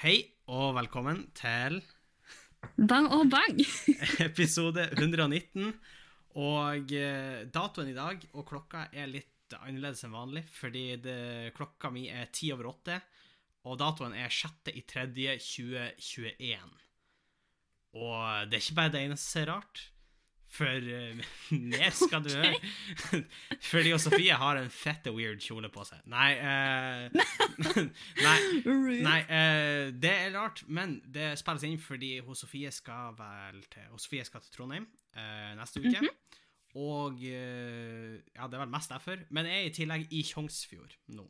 [0.00, 1.74] Hei og velkommen til
[2.88, 3.58] Bang og bang!
[4.30, 5.74] episode 119.
[6.40, 11.18] Og eh, datoen i dag og klokka er litt annerledes enn vanlig, fordi det,
[11.52, 12.96] klokka mi er ti over åtte,
[13.68, 14.72] og datoen er 6.
[14.72, 15.04] i 3.
[15.36, 16.64] 2021.
[18.00, 19.84] Og det er ikke bare det eneste som er rart,
[20.50, 21.20] for uh,
[21.72, 22.58] mer skal du høre.
[23.70, 26.02] Fordi og Sofie har en fette weird kjole på seg.
[26.10, 27.06] Nei uh,
[28.26, 28.36] Nei,
[29.06, 33.86] Nei, uh, det er rart, men det spilles inn fordi hun Sofie skal vel til,
[33.92, 34.90] hun Sofie skal til Trondheim
[35.58, 36.10] neste uke.
[36.78, 39.22] Og eh, Ja, det er vel mest derfor.
[39.30, 41.26] Men jeg er i tillegg i Tjongsfjord nå,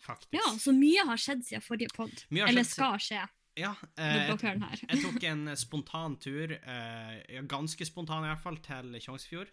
[0.00, 0.32] faktisk.
[0.36, 2.24] Ja, så mye har skjedd siden forrige pod.
[2.32, 3.26] Eller skal skje.
[3.60, 8.96] Ja, eh, jeg, jeg tok en spontan tur, eh, ganske spontan i hvert fall, til
[9.04, 9.50] Tjongsfjord.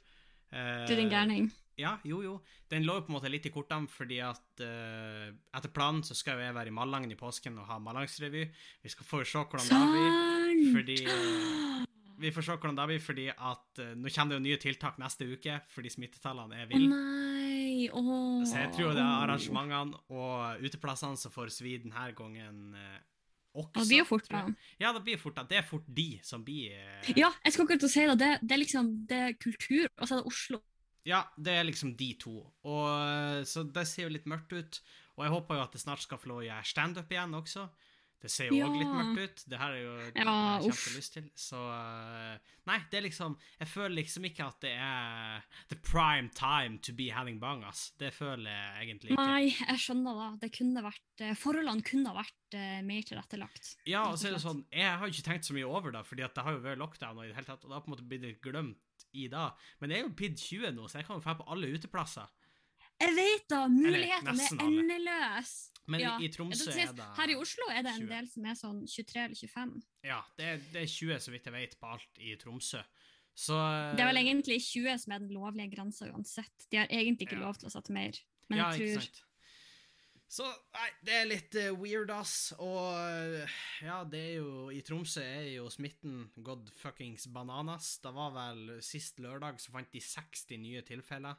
[0.51, 1.49] Eh, Du din gærning.
[1.77, 2.31] Ja, jo, jo.
[2.71, 6.15] Den lå jo på en måte litt i kortene, fordi at eh, etter planen så
[6.17, 8.47] skal jo jeg være i Malangen i påsken og ha Mallangsrevy.
[8.81, 10.71] Vi skal få se hvordan det blir.
[10.73, 11.83] Fordi eh,
[12.17, 14.97] Vi får se hvordan det blir, fordi at eh, nå kommer det jo nye tiltak
[15.03, 16.89] neste uke fordi smittetallene er ville.
[16.89, 17.91] nei!
[17.93, 18.41] Åh.
[18.49, 22.97] Så jeg tror det er arrangementene og uteplassene som får svi denne gangen eh,
[23.57, 23.73] også.
[23.81, 24.43] Det blir jo fort, da.
[24.81, 25.43] Ja, det blir fort da.
[25.49, 28.17] Det er fort de som blir eh, Ja, jeg skal akkurat si det.
[28.21, 28.31] det.
[28.43, 30.61] Det er liksom det er kultur, og så er det Oslo.
[31.07, 32.37] Ja, det er liksom de to.
[32.67, 34.81] Og, eh, så det ser jo litt mørkt ut.
[35.17, 37.67] Og jeg håper jo at det snart skal få lov å gjøre standup igjen også.
[38.19, 38.79] Det ser jo òg Ja.
[38.81, 39.43] litt mørkt ut.
[39.47, 41.27] Det her er jo det Ja, jeg har kjempelyst til.
[41.37, 46.29] Så eh, Nei, det er liksom Jeg føler liksom ikke at det er the prime
[46.33, 47.91] time to be having bang, ass.
[47.99, 49.27] Det føler jeg egentlig ikke.
[49.27, 50.29] Nei, jeg skjønner da.
[50.41, 53.75] Det kunne vært, eh, forholdene kunne ha vært eh, mer tilrettelagt.
[53.85, 56.05] Ja, og så er det sånn Jeg har jo ikke tenkt så mye over det,
[56.09, 57.85] fordi at det har jo vært lockdown og i det hele tatt, og det har
[57.85, 58.77] på en måte blitt litt glemt
[59.13, 59.45] i det.
[59.79, 62.27] Men det er jo PID 20 nå, så jeg kan jo dra på alle uteplasser.
[63.01, 63.63] Jeg vet da!
[63.69, 65.73] Mulighetene er endeløse.
[65.87, 68.09] Men Ja, i, Tromsø er det Her i Oslo er det en 20.
[68.11, 69.69] del som er sånn 23 eller 25.
[70.03, 72.81] Ja, det er, det er 20, så vidt jeg vet, på alt i Tromsø.
[73.37, 73.55] Så
[73.95, 76.67] Det er vel egentlig 20 som er den lovlige grensa uansett.
[76.71, 77.45] De har egentlig ikke Ja.
[77.45, 78.19] lov til å sette mer.
[78.49, 79.23] Men Ja, jeg tror.
[80.27, 80.43] Så
[80.75, 82.51] nei, det er litt uh, weird, ass.
[82.59, 83.47] Og eh,
[83.85, 87.93] ja, det er jo I Tromsø er jo smitten gått fuckings bananas.
[88.03, 91.37] Det var vel sist lørdag så fant de 60 nye tilfeller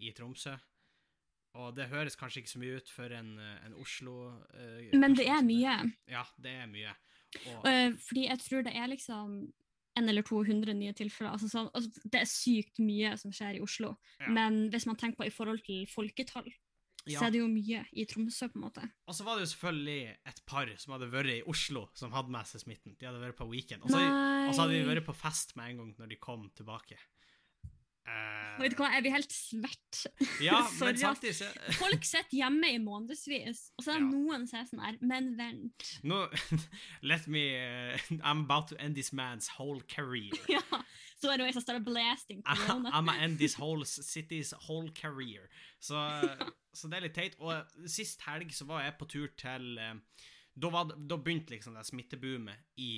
[0.00, 0.56] i Tromsø.
[1.54, 4.14] Og det høres kanskje ikke så mye ut for en, eh, en Oslo
[4.58, 5.76] eh, Men det er mye.
[6.10, 6.94] Ja, det er mye.
[7.34, 9.52] Og, Eh, fordi jeg tror det er liksom
[9.96, 11.30] en eller 200 nye tilfeller.
[11.30, 13.94] Altså sånn, altså det er sykt mye som skjer i Oslo.
[14.18, 14.32] Ja.
[14.34, 16.50] Men hvis man tenker på i forhold til folketall,
[17.06, 17.18] ja.
[17.18, 18.86] så er det jo mye i Tromsø, på en måte.
[19.06, 22.34] Og så var det jo selvfølgelig et par som hadde vært i Oslo, som hadde
[22.34, 22.96] med seg smitten.
[22.98, 23.84] De hadde vært på weekend.
[23.84, 24.48] Og så, Nei.
[24.48, 26.98] og så hadde de vært på fest med en gang når de kom tilbake.
[28.04, 30.00] Eh, Vet du hva, jeg blir helt svett.
[30.44, 31.46] Ja, men samtidig så
[31.78, 34.10] Folk sitter hjemme i månedsvis, og så er det Ja.
[34.12, 35.86] noen som er sånn her, men vent.
[36.04, 36.18] No,
[37.10, 40.36] Let me uh, I'm about to end this man's whole career.
[40.52, 40.60] Ja,
[41.16, 42.42] så er det noen som starter blasting.
[42.44, 45.48] I'm gonna end this whole city's whole career.
[45.80, 45.96] Så,
[46.76, 47.38] så det er litt teit.
[47.40, 49.94] Og sist helg så var jeg på tur til uh,
[50.54, 52.90] Da, var, da begynte liksom det smitteboomet i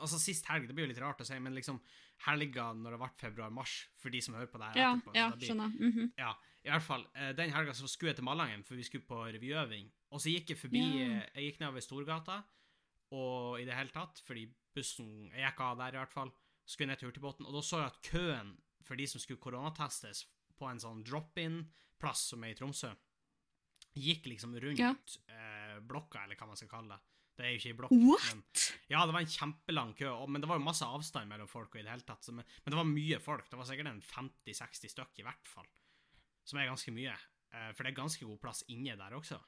[0.00, 1.80] Altså Sist helg, det blir jo litt rart å si, men liksom
[2.26, 5.14] helga når det ble februar-mars, for de som hører på det her Ja, etterpå.
[5.14, 5.70] ja, blir- skjønner.
[5.80, 6.12] Mhm.
[6.18, 7.06] Ja, i hvert fall.
[7.14, 9.90] eh, Den helga så skulle jeg til Malangen, for vi skulle på revyøving.
[10.12, 11.20] Og så gikk jeg forbi Ja.
[11.22, 12.42] eh, Jeg gikk nedover Storgata,
[13.12, 16.30] og i det hele tatt, fordi bussen Jeg gikk av der, i hvert fall.
[16.66, 20.26] Skulle ned til Hurtigbåten, og da så jeg at køen for de som skulle koronatestes
[20.58, 22.94] på en sånn drop-in-plass som er i Tromsø,
[23.96, 24.94] gikk liksom rundt Ja.
[25.28, 27.00] eh, blokka, eller hva man skal kalle det.
[27.36, 27.90] Det er jo ikke i blokk.
[27.90, 28.34] What?
[28.34, 28.42] Men,
[28.90, 31.74] ja, det var en kjempelang kø, men det var jo masse avstand mellom folk.
[31.74, 33.46] Og i det hele tatt, så, men, men det var mye folk.
[33.50, 35.68] Det var sikkert en 50-60 stykk i hvert fall.
[36.48, 37.14] Som er ganske mye.
[37.54, 39.38] Eh, for det er ganske god plass inne der også.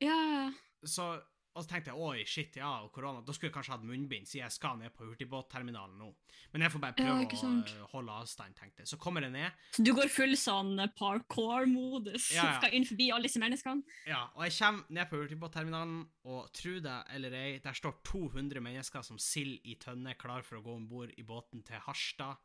[0.00, 0.48] Ja,
[0.88, 1.10] Så,
[1.50, 3.24] og så tenkte jeg oi, shit, ja, og korona.
[3.26, 6.10] Da skulle jeg kanskje hatt munnbind, siden jeg skal ned på hurtigbåtterminalen nå.
[6.52, 8.90] Men jeg får bare prøve ja, å eh, holde avstand, tenkte jeg.
[8.92, 12.58] Så kommer jeg ned, så du går full sånn parkour-modus, Ja, ja.
[12.60, 13.82] skal inn forbi alle disse menneskene?
[14.06, 15.98] ja, og jeg kommer ned på hurtigbåtterminalen,
[16.30, 20.60] og tro det eller ei, der står 200 mennesker som sild i tønne, klar for
[20.60, 22.38] å gå om bord i båten til Harstad.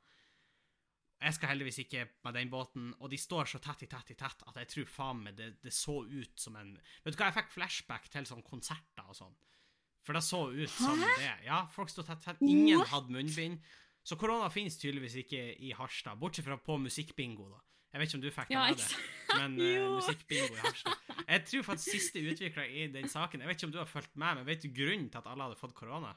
[1.25, 4.17] Jeg skal heldigvis ikke med den båten, og de står så tett i tett i
[4.19, 7.31] tett at jeg tror faen meg det, det så ut som en Vet du hva,
[7.31, 9.33] jeg fikk flashback til sånn konserter og sånn.
[10.05, 11.15] For det så ut som det.
[11.47, 12.43] Ja, folk sto tett tett.
[12.45, 12.91] Ingen What?
[12.93, 13.63] hadde munnbind.
[14.05, 17.63] Så korona finnes tydeligvis ikke i Harstad, bortsett fra på musikkbingo, da.
[17.95, 18.95] Jeg vet ikke om du fikk det Ja, med deg,
[19.39, 21.11] men uh, musikkbingo i Harstad.
[21.23, 24.13] Jeg tror faktisk siste utvikler i den saken Jeg vet ikke om du har fulgt
[24.13, 26.11] med, men vet du grunnen til at alle hadde fått korona?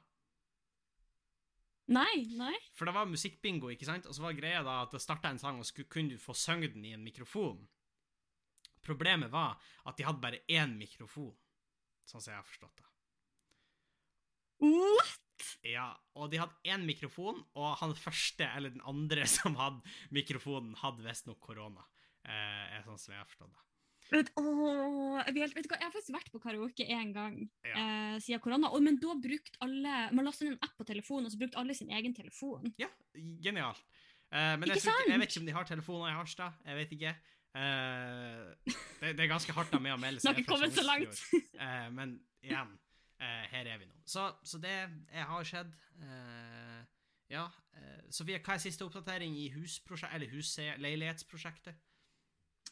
[1.89, 2.55] Nei, nei.
[2.77, 4.07] For det var musikkbingo, ikke sant?
[4.09, 6.37] Og så var greia da at det starta en sang, og så kunne du få
[6.37, 7.63] synge den i en mikrofon.
[8.85, 9.57] Problemet var
[9.89, 11.35] at de hadde bare én mikrofon.
[12.09, 12.87] sånn som jeg har forstått det.
[14.65, 15.25] What?
[15.67, 19.85] Ja, og de hadde én mikrofon, og han første eller den andre som hadde
[20.15, 21.85] mikrofonen, hadde visstnok korona.
[22.25, 23.68] Eh, sånn som jeg har forstått det.
[24.09, 27.35] Vet, åh, jeg, vet, vet jeg har faktisk vært på karaoke én gang
[27.67, 27.75] Ja.
[27.77, 28.67] eh, siden korona.
[28.73, 31.59] Og, men da brukte alle Man lastet inn en app på telefonen, og så brukte
[31.61, 32.71] alle sin egen telefon.
[32.81, 32.89] Ja,
[33.45, 33.83] genialt.
[34.33, 36.53] Eh, men jeg, Ikke jeg vet ikke om de har telefoner i Harstad.
[36.65, 37.13] Jeg vet ikke.
[37.59, 38.45] Eh,
[39.01, 40.33] det, det er ganske hardt av meg å melde seg.
[40.33, 41.17] har ikke kommet så langt.
[41.59, 42.09] Eh, men
[42.45, 42.71] igjen,
[43.21, 43.95] eh, her er vi nå.
[44.09, 46.81] Så, så det jeg har skjedd eh,
[47.35, 47.47] Ja.
[48.11, 51.77] Sofie, hva er siste oppdatering i husleilighetsprosjektet?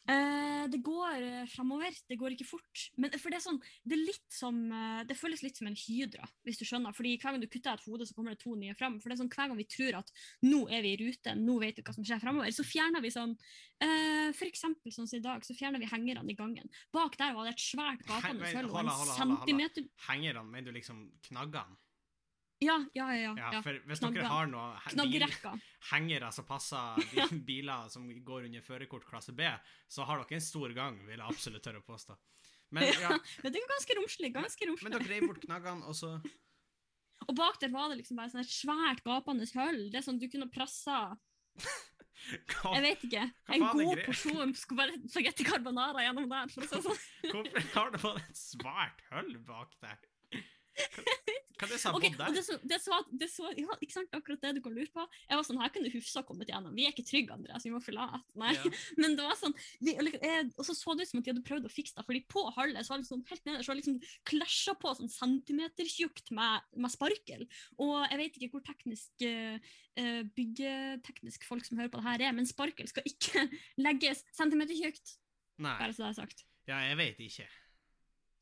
[0.07, 2.83] Eh, det går uh, framover, det går ikke fort.
[2.95, 5.75] Men for det er sånn, det er litt som eh, Det føles litt som en
[5.75, 6.95] hydra, hvis du skjønner.
[6.95, 8.99] Fordi hver gang du kutter et hode, så kommer det to nye fram.
[9.01, 10.13] For det er sånn, hver gang vi tror at
[10.47, 13.11] nå er vi i rute, nå vet vi hva som skjer framover, så fjerner vi
[13.13, 13.33] sånn
[13.83, 16.71] eh, For eksempel sånn som i dag, så fjerner vi hengerne i gangen.
[16.95, 18.71] Bak der var det et svært gapende hull
[20.07, 21.75] Hengerne, mener du liksom knaggene?
[22.63, 23.33] Ja, ja, ja.
[23.37, 24.23] ja, Ja, for hvis knagger.
[24.23, 25.51] dere har noe he- bil, Knaggrekka.
[25.91, 29.45] hengere som passer de biler som går under førerkort klasse B,
[29.87, 32.17] så har dere en stor gang, vil jeg absolutt tørre å påstå.
[32.73, 33.13] Men, ja,
[33.43, 34.31] Men det er ganske romslig.
[34.33, 36.15] ganske men men dere reiv bort knaggene, og så
[37.27, 39.89] Og bak der var det liksom bare sånn et svært gapende hull.
[39.91, 41.15] Det er sånn du kunne pressa
[42.49, 43.23] Hva, Jeg vet ikke.
[43.53, 46.49] En god porsjon bare spagetti carbonara gjennom der.
[46.49, 47.01] for å si sånn.
[47.29, 49.99] Hvorfor har du fått et svært hull bak der?
[50.77, 52.35] Hva, hva er det som er Ok, bodd der?
[52.37, 55.05] det så, det så, det så, ja, ikke sant, akkurat det du kan lure på.
[55.25, 56.75] Jeg var sånn, her kunne Hufsa kommet gjennom.
[56.77, 58.21] Vi er ikke trygge, Andreas, vi må forlate.
[58.37, 58.53] Nei.
[58.57, 58.71] Ja.
[59.01, 61.67] Men det var sånn, vi, og så så det ut som at de hadde prøvd
[61.69, 63.83] å fikse det, fordi på hallet så var det sånn, helt nede, så var det
[63.83, 63.99] liksom
[64.29, 67.45] klasja på sånn centimetertjukt med, med sparkel.
[67.81, 69.57] Og jeg vet ikke hvor teknisk eh,
[69.97, 73.47] eh, byggeteknisk folk som hører på det her er, men sparkel skal ikke
[73.87, 75.17] legges centimetertjukt,
[75.63, 75.77] Nei.
[75.79, 76.45] bare så det er sagt.
[76.67, 77.47] Ja, jeg vet ikke.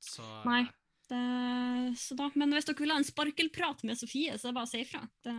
[0.06, 0.64] Så Nei.
[1.06, 4.57] Det, så da, men hvis dere vil ha en sparkelprat med Sofie, så er det
[4.57, 5.02] bare å si ifra.
[5.22, 5.34] Det,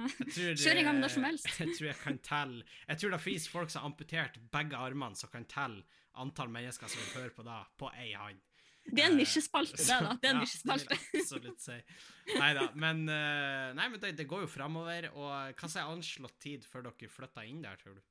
[0.63, 1.49] Kjør i gang når eh, som helst.
[1.59, 5.19] Jeg tror jeg kan telle Jeg tror det finnes folk som har amputert begge armene,
[5.19, 5.83] som kan telle
[6.23, 8.39] antall mennesker som vil høre på da, på ei hånd.
[8.87, 10.15] det er en Eh, nisjespalte, det, da.
[10.23, 10.99] Det er en ja, nisjespalte.
[11.13, 11.79] Det absolutt si.
[12.39, 12.69] Nei da.
[12.79, 15.11] Men, eh, nei, men det, det går jo framover.
[15.19, 18.05] Og hva som er anslått tid før dere flytter inn der, tror du?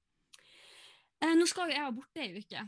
[1.23, 2.65] Eh, nå skal jo jeg være borte ei uke,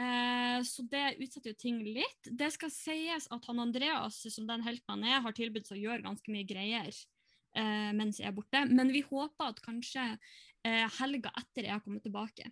[0.00, 2.30] eh, så det utsetter jo ting litt.
[2.30, 5.84] Det skal sies at han Andreas, som den helten han er, har tilbudt seg å
[5.88, 8.64] gjøre ganske mye greier eh, mens jeg er borte.
[8.70, 12.50] Men vi håper at kanskje eh, helga etter jeg har kommet tilbake.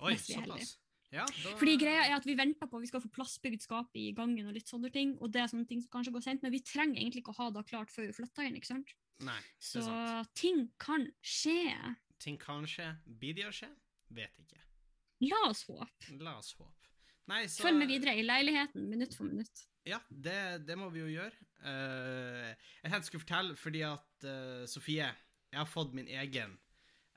[0.00, 0.76] Oi, såpass.
[1.10, 3.96] Ja, da Fordi greia er at Vi venter på at vi skal få plassbygd skap
[3.98, 6.44] i gangen, og litt sånne ting, og det er sånne ting som kanskje går sent,
[6.46, 8.58] men vi trenger egentlig ikke å ha det klart før vi flytter inn.
[8.60, 8.92] ikke sant?
[9.26, 10.30] Nei, det Så sant.
[10.38, 11.74] ting kan skje.
[12.22, 12.92] Ting kan skje.
[13.04, 13.68] Blir det å skje?
[14.14, 14.62] Vet ikke.
[15.26, 16.14] La oss håpe.
[16.22, 16.79] La oss håpe.
[17.30, 19.66] Nei, så Følg med videre i leiligheten, minutt for minutt.
[19.88, 21.36] Ja, det, det må vi jo gjøre.
[21.60, 25.08] Uh, jeg tenkte jeg skulle fortelle fordi at uh, Sofie,
[25.50, 26.54] jeg har fått min egen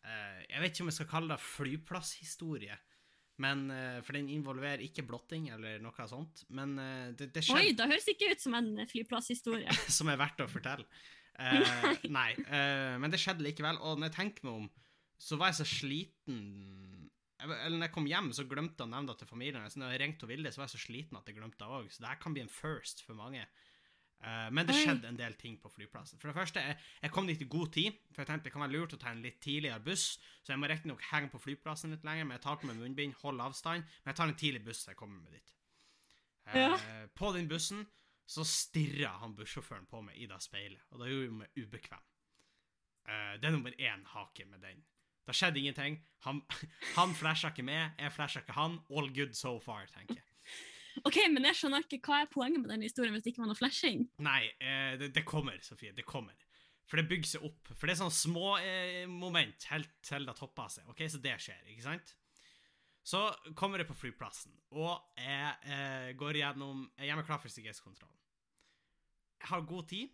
[0.03, 2.77] uh, Jeg vet ikke om jeg skal kalle det flyplasshistorie,
[3.43, 3.65] men,
[4.05, 6.43] for den involverer ikke blotting eller noe sånt.
[6.53, 6.75] Men
[7.17, 9.73] det, det Oi, det høres ikke ut som en flyplasshistorie.
[9.97, 10.85] som er verdt å fortelle.
[12.13, 13.79] Nei, eh, men det skjedde likevel.
[13.81, 14.67] Og når jeg tenker meg om,
[15.17, 16.39] så var jeg så sliten
[17.43, 19.67] Eller når jeg kom hjem, så glemte jeg å nevne det til familien.
[19.71, 21.87] Så når jeg ringte Vilde, så var jeg så sliten at jeg glemte det òg.
[21.91, 23.43] Så det her kan bli en first for mange.
[24.23, 26.19] Uh, men det skjedde en del ting på flyplassen.
[26.21, 28.63] For det første, jeg, jeg kom dit i god tid, for jeg tenkte det kan
[28.63, 30.05] være lurt å ta en litt tidligere buss.
[30.45, 33.17] Så jeg må riktignok henge på flyplassen litt lenger, men jeg tar på meg munnbind,
[33.19, 33.89] holder avstand.
[34.03, 35.53] Men jeg tar en tidlig buss så jeg kommer meg dit.
[36.47, 36.71] Uh, Ja.
[37.19, 37.83] På den bussen
[38.25, 42.07] så stirra han bussjåføren på meg i det speilet, og det gjorde jo meg ubekvem.
[43.03, 44.85] Uh, det er nummer én hake med den.
[45.27, 45.97] Det skjedde ingenting.
[46.27, 46.41] Han,
[46.97, 48.79] han flasha ikke med, jeg flasha ikke han.
[48.91, 50.29] All good so far, tenker jeg.
[51.07, 53.47] Ok, men jeg skjønner ikke hva er poenget med den historien hvis det ikke var
[53.49, 54.03] noe flashing.
[54.21, 55.89] Nei, eh, det, det kommer, Sofie.
[55.97, 56.37] Det kommer.
[56.85, 57.71] For det bygger seg opp.
[57.71, 60.85] For det er sånne små eh, moment helt til det topper seg.
[60.93, 62.13] Ok, Så det skjer, ikke sant?
[63.03, 63.23] Så
[63.59, 68.15] kommer jeg på flyplassen, og jeg eh, går gjennom Jeg meg klar for sikkerhetskontrollen.
[69.41, 70.13] Jeg har god tid,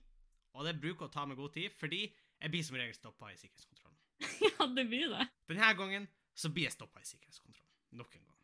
[0.58, 3.38] og det bruker å ta meg god tid, fordi jeg blir som regel stoppa i
[3.38, 3.78] sikkerhetskontrollen.
[4.48, 5.28] ja, det blir det.
[5.50, 6.08] Denne gangen
[6.38, 7.76] så blir jeg stoppa i sikkerhetskontrollen.
[8.00, 8.40] Nok en gang.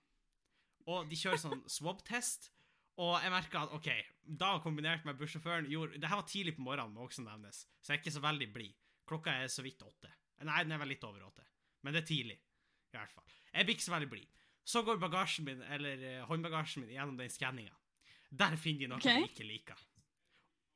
[0.92, 2.52] Og de kjører sånn swab-test,
[3.02, 3.90] og jeg merker at OK,
[4.40, 7.92] da kombinert med bussjåføren gjorde Det her var tidlig på morgenen, må også nevnes, så
[7.92, 8.78] jeg er ikke så veldig blid.
[9.06, 10.12] Klokka er så vidt åtte.
[10.46, 11.44] Nei, den er vel litt over åtte,
[11.84, 13.28] men det er tidlig, i hvert fall.
[13.52, 14.32] Jeg blir ikke så veldig blid.
[14.66, 17.76] Så går bagasjen min, eller eh, håndbagasjen min, gjennom den skanninga.
[18.34, 19.22] Der finner de noe okay.
[19.22, 19.84] de ikke liker.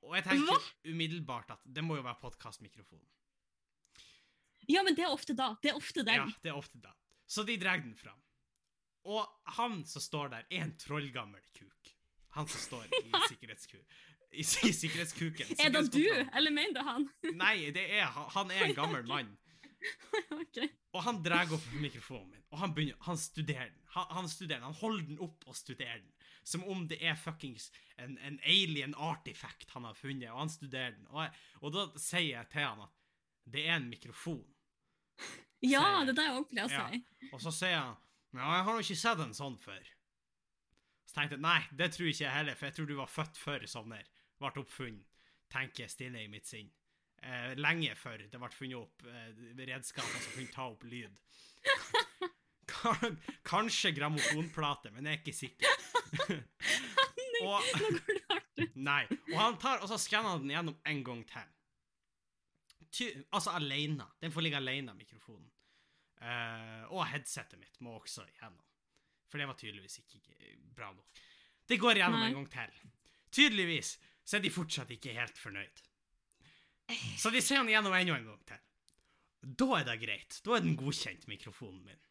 [0.06, 3.01] Og jeg tenker umiddelbart at det må jo være podkastmikrofon.
[4.69, 5.53] Ja, men det er ofte da.
[5.63, 6.21] Det er ofte den.
[6.21, 6.93] Ja, det er ofte da.
[7.29, 8.19] Så de drar den fram.
[9.09, 9.25] Og
[9.57, 11.93] han som står der, er en trollgammel kuk.
[12.38, 13.77] Han som står i sikkerhetsku,
[14.31, 15.55] i, i sikkerhetskuken.
[15.57, 17.07] Er det du, eller mener du han?
[17.33, 19.38] Nei, det er, han han er en gammel mann.
[20.35, 20.67] Okay.
[20.91, 23.83] Og han drar opp mikrofonen min, og han begynner, han studerer den.
[23.93, 26.09] Han, han studerer den, han holder den opp og studerer den.
[26.43, 27.69] Som om det er fuckings
[28.01, 31.07] en, en alien artifact han har funnet, og han studerer den.
[31.13, 32.97] Og, jeg, og da sier jeg til han at
[33.49, 34.43] det er en mikrofon.
[35.65, 36.89] Ja, det er det jeg òg pleier å Ja.
[36.89, 37.29] si.
[37.33, 37.97] Og så sier han
[38.33, 39.83] Ja, jeg har jo ikke sett en sånn før.
[41.09, 43.38] Så tenkte jeg nei, det tror ikke jeg heller, for jeg tror du var født
[43.41, 44.05] før sånn her
[44.39, 45.05] ble oppfunnet.
[45.49, 46.69] Tenker jeg stille i mitt sinn.
[47.23, 49.33] Eh, lenge før det ble funnet opp eh,
[49.65, 51.17] redskaper som kunne ta opp lyd.
[53.49, 55.67] Kanskje grammofonplate, men jeg er ikke sikker.
[57.49, 57.63] og,
[58.75, 59.01] nei.
[59.33, 61.49] Og han tar, og så skanner han den gjennom en gang til.
[63.31, 64.08] Altså alene.
[64.19, 65.50] Den får ligge alene, mikrofonen.
[66.19, 68.65] Uh, og headsetet mitt må også igjennom.
[69.29, 70.19] For det var tydeligvis ikke
[70.75, 71.22] bra nok.
[71.69, 72.31] Det går igjennom Nei.
[72.31, 72.89] en gang til.
[73.31, 73.93] Tydeligvis
[74.25, 75.84] så er de fortsatt ikke helt fornøyd.
[77.17, 78.62] Så de ser den igjennom enda en gang til.
[79.62, 80.39] Da er det greit.
[80.46, 82.01] Da er den godkjent, mikrofonen min.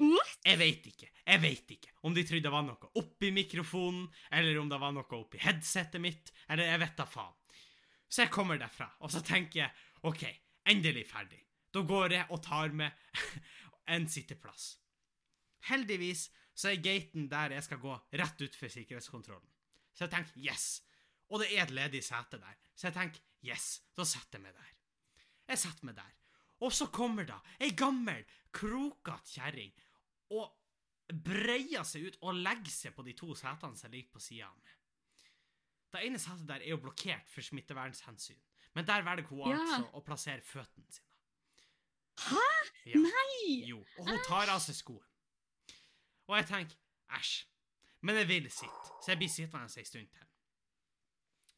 [0.00, 0.36] What?
[0.46, 1.10] Jeg vet ikke.
[1.26, 4.94] Jeg veit ikke om de trodde det var noe oppi mikrofonen, eller om det var
[4.96, 7.36] noe oppi headsetet mitt, eller jeg vet da faen.
[8.10, 10.24] Så jeg kommer derfra, og så tenker jeg OK,
[10.70, 11.40] endelig ferdig.
[11.70, 12.90] Da går jeg og tar med
[13.94, 14.72] en sitteplass.
[15.68, 19.50] Heldigvis så er gaten der jeg skal gå, rett utfor sikkerhetskontrollen.
[19.94, 20.66] Så jeg tenker yes.
[21.30, 22.56] Og det er et ledig sete der.
[22.74, 24.72] Så jeg tenker yes, da setter jeg meg der.
[25.50, 26.16] Jeg setter meg der.
[26.60, 29.72] Og så kommer da ei gammel, krokete kjerring
[30.36, 30.50] og
[31.24, 34.58] breier seg ut og legger seg på de to setene som ligger på sida av
[34.58, 34.76] meg.
[35.90, 38.38] Det ene setet der er jo blokkert for smittevernhensyn,
[38.74, 39.58] men der velger hun Ja.
[39.60, 41.06] altså å plassere føttene sine.
[42.20, 42.46] Hæ?
[42.86, 42.98] Ja.
[43.00, 43.54] Nei!
[43.70, 45.04] Jo, og hun tar av seg skoen.
[46.28, 46.76] Og jeg tenker,
[47.16, 47.46] æsj.
[48.02, 50.26] Men jeg vil sitte, så jeg blir sittende en stund til.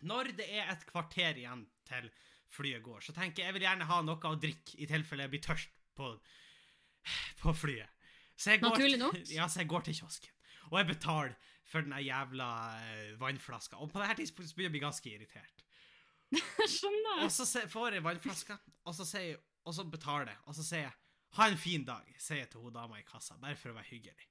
[0.03, 2.09] Når det er et kvarter igjen til
[2.51, 5.31] flyet går, så tenker jeg jeg vil gjerne ha noe å drikke i tilfelle jeg
[5.37, 6.09] blir tørst på,
[7.43, 7.91] på flyet.
[8.37, 8.81] Så jeg går.
[9.31, 10.35] Ja, så jeg går til kiosken,
[10.73, 11.37] og jeg betaler
[11.69, 12.49] for den jævla
[12.83, 13.77] eh, vannflaska.
[13.79, 15.63] Og på det her tidspunktet begynner jeg å bli ganske irritert.
[16.75, 17.25] Skjønner.
[17.27, 18.59] Og så får jeg vannflaska,
[18.89, 20.99] og så, jeg, og så betaler jeg, og så sier jeg
[21.33, 23.89] 'ha en fin dag', sier jeg til hun dama i kassa, bare for å være
[23.89, 24.29] hyggelig.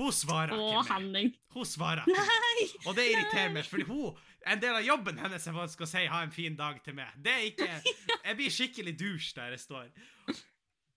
[0.00, 1.34] Hun svarer Å, ikke mer.
[1.54, 2.22] Hun svarer ikke.
[2.28, 2.64] Nei!
[2.88, 4.16] Og det irriterer meg, fordi hun,
[4.48, 7.12] en del av jobben hennes er faktisk å si 'ha en fin dag' til meg.
[7.16, 7.68] Det er ikke
[8.26, 9.90] Jeg blir skikkelig douche der jeg står.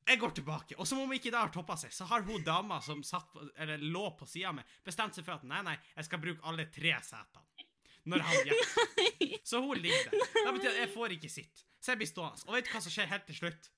[0.05, 2.77] Jeg går tilbake, og som om ikke det har toppa seg, så har hun dama
[2.81, 6.05] som satt på, eller lå på sida mi, bestemt seg for at nei, nei, jeg
[6.05, 7.64] skal bruke alle tre setene.
[8.05, 9.37] Når han gikk.
[9.47, 10.25] Så hun ligger der.
[10.35, 11.63] Det betyr at jeg får ikke sitte.
[11.81, 12.45] Så jeg blir stående.
[12.47, 13.71] Og vet du hva som skjer helt til slutt?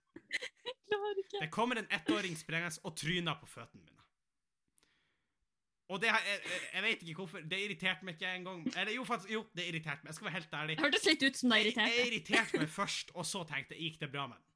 [0.88, 1.42] Klarer ikke.
[1.44, 3.94] Det kommer en ettåring sprengende og tryner på føttene mine.
[5.88, 7.44] Og det jeg, jeg, jeg vet ikke hvorfor.
[7.48, 8.66] Det irriterte meg ikke engang.
[8.76, 10.10] Eller jo, faktisk, jo, det irriterte meg.
[10.12, 10.76] Jeg skal være helt ærlig.
[10.76, 12.08] Det hørtes litt ut som det Jeg, jeg irriterte.
[12.10, 14.47] irriterte meg først, og så tenkte jeg gikk det bra med den.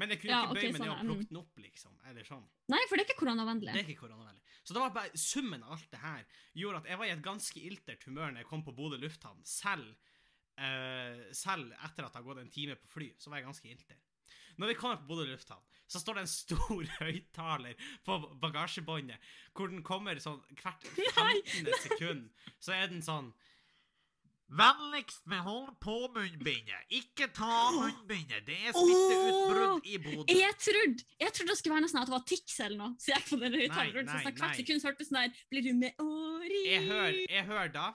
[0.00, 1.10] Men jeg kunne Ja, ikke bøye bøye meg sånn, ned og mm.
[1.10, 1.98] plukke den opp, liksom.
[2.10, 2.46] Eller sånn.
[2.72, 3.70] Nei, for det er ikke koronavennlig.
[3.70, 4.56] Det er ikke koronavennlig.
[4.64, 7.22] Så det var bare summen av alt det her gjorde at jeg var i et
[7.24, 9.44] ganske iltert humør når jeg kom på Bodø lufthavn.
[9.46, 9.92] Selv,
[10.58, 13.70] uh, selv etter at det har gått en time på fly, så var jeg ganske
[13.76, 14.02] ilter.
[14.58, 19.70] Når vi kommer på Bodø lufthavn, så står det en stor høyttaler på bagasjebåndet, hvor
[19.70, 21.70] den kommer sånn hvert 15.
[21.86, 22.30] sekund.
[22.58, 23.32] Så er den sånn
[24.54, 26.86] Vennligst med hold på munnbindet.
[26.94, 28.44] Ikke ta munnbindet.
[28.46, 30.36] Det er smitteutbrudd i Bodø.
[30.36, 32.94] Jeg trodde, jeg trodde det skulle være noe sånn at det var Tix eller noe.
[33.02, 36.04] Så jeg på den høyttaleren så snart hvert sekund hørtes sånn der Blir du med
[36.04, 36.62] Åri?
[36.70, 37.88] Jeg hører, jeg hører da,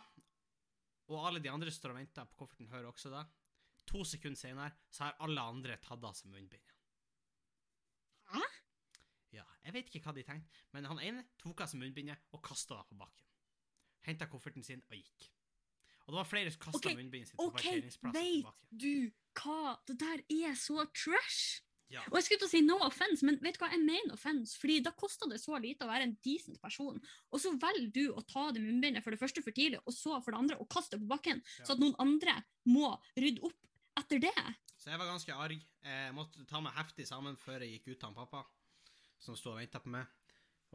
[1.10, 3.24] og alle de andre står og venter på kofferten, hører også da.
[3.90, 6.76] To sekunder senere så har alle andre tatt av seg munnbindet.
[8.36, 8.44] Hæ?
[9.40, 12.44] Ja, jeg vet ikke hva de tenkte, men han ene tok av seg munnbindet og
[12.46, 13.26] kasta det på bakken.
[14.06, 15.32] Henta kofferten sin og gikk.
[16.10, 18.70] Og det var flere som kasta okay, munnbindet sitt på OK, parkeringsplassen vet tilbake.
[18.82, 19.74] du hva?
[19.86, 21.60] Det der er så trash.
[21.94, 22.02] Ja.
[22.10, 24.58] Og jeg skulle til å si no offense, men vet du hva, jeg mener offense.
[24.62, 26.98] Fordi da koster det så lite å være en decent person.
[27.30, 30.18] Og så velger du å ta det munnbindet for det første for tidlig, og så
[30.18, 31.66] for det andre å kaste det på bakken, Ja.
[31.66, 32.36] så at noen andre
[32.66, 34.36] må rydde opp etter det.
[34.78, 35.66] Så jeg var ganske arg.
[35.86, 38.46] Jeg måtte ta meg heftig sammen før jeg gikk ut til han pappa,
[39.20, 40.06] som sto og venta på meg.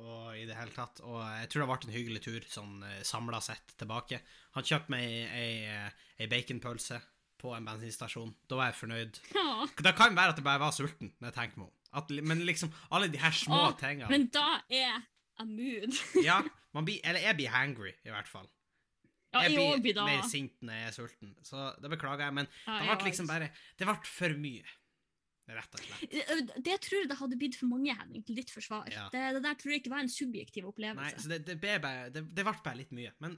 [0.02, 0.98] Og i det hele tatt.
[1.06, 4.18] Og jeg tror det ble en hyggelig tur, sånn samla sett tilbake.
[4.56, 6.98] Han kjøpte meg ei, ei, ei baconpølse
[7.44, 8.32] på en bensinstasjon.
[8.48, 9.22] Da var jeg fornøyd.
[9.36, 9.46] Ja.
[9.86, 11.74] Det kan være at jeg bare var sulten, når jeg tenker meg om.
[11.94, 15.98] At, men liksom, alle de her små Åh, tingene Men da er jeg mood.
[16.28, 16.40] Ja,
[16.74, 18.48] man blir, eller jeg blir hangry, i hvert fall.
[19.34, 21.34] Ja, jeg jeg blir mer sint når jeg er sulten.
[21.46, 24.74] Så det beklager jeg, men Ja, det ble liksom bare Det ble for mye.
[25.44, 26.12] Rett og slett.
[26.64, 28.86] Det, tror jeg det hadde blitt for mange, Henning, til ditt forsvar.
[28.88, 29.10] Ja.
[29.12, 31.18] Det, det der tror jeg ikke var en subjektiv Nei, opplevelse.
[31.20, 33.12] så det, det, ble bare, det, det ble bare litt mye.
[33.20, 33.36] Men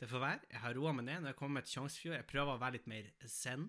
[0.00, 0.40] Det får være.
[0.52, 2.16] Jeg har roa meg ned når jeg kommer til Tjongsfjord.
[2.18, 3.68] Jeg prøver å være litt mer zen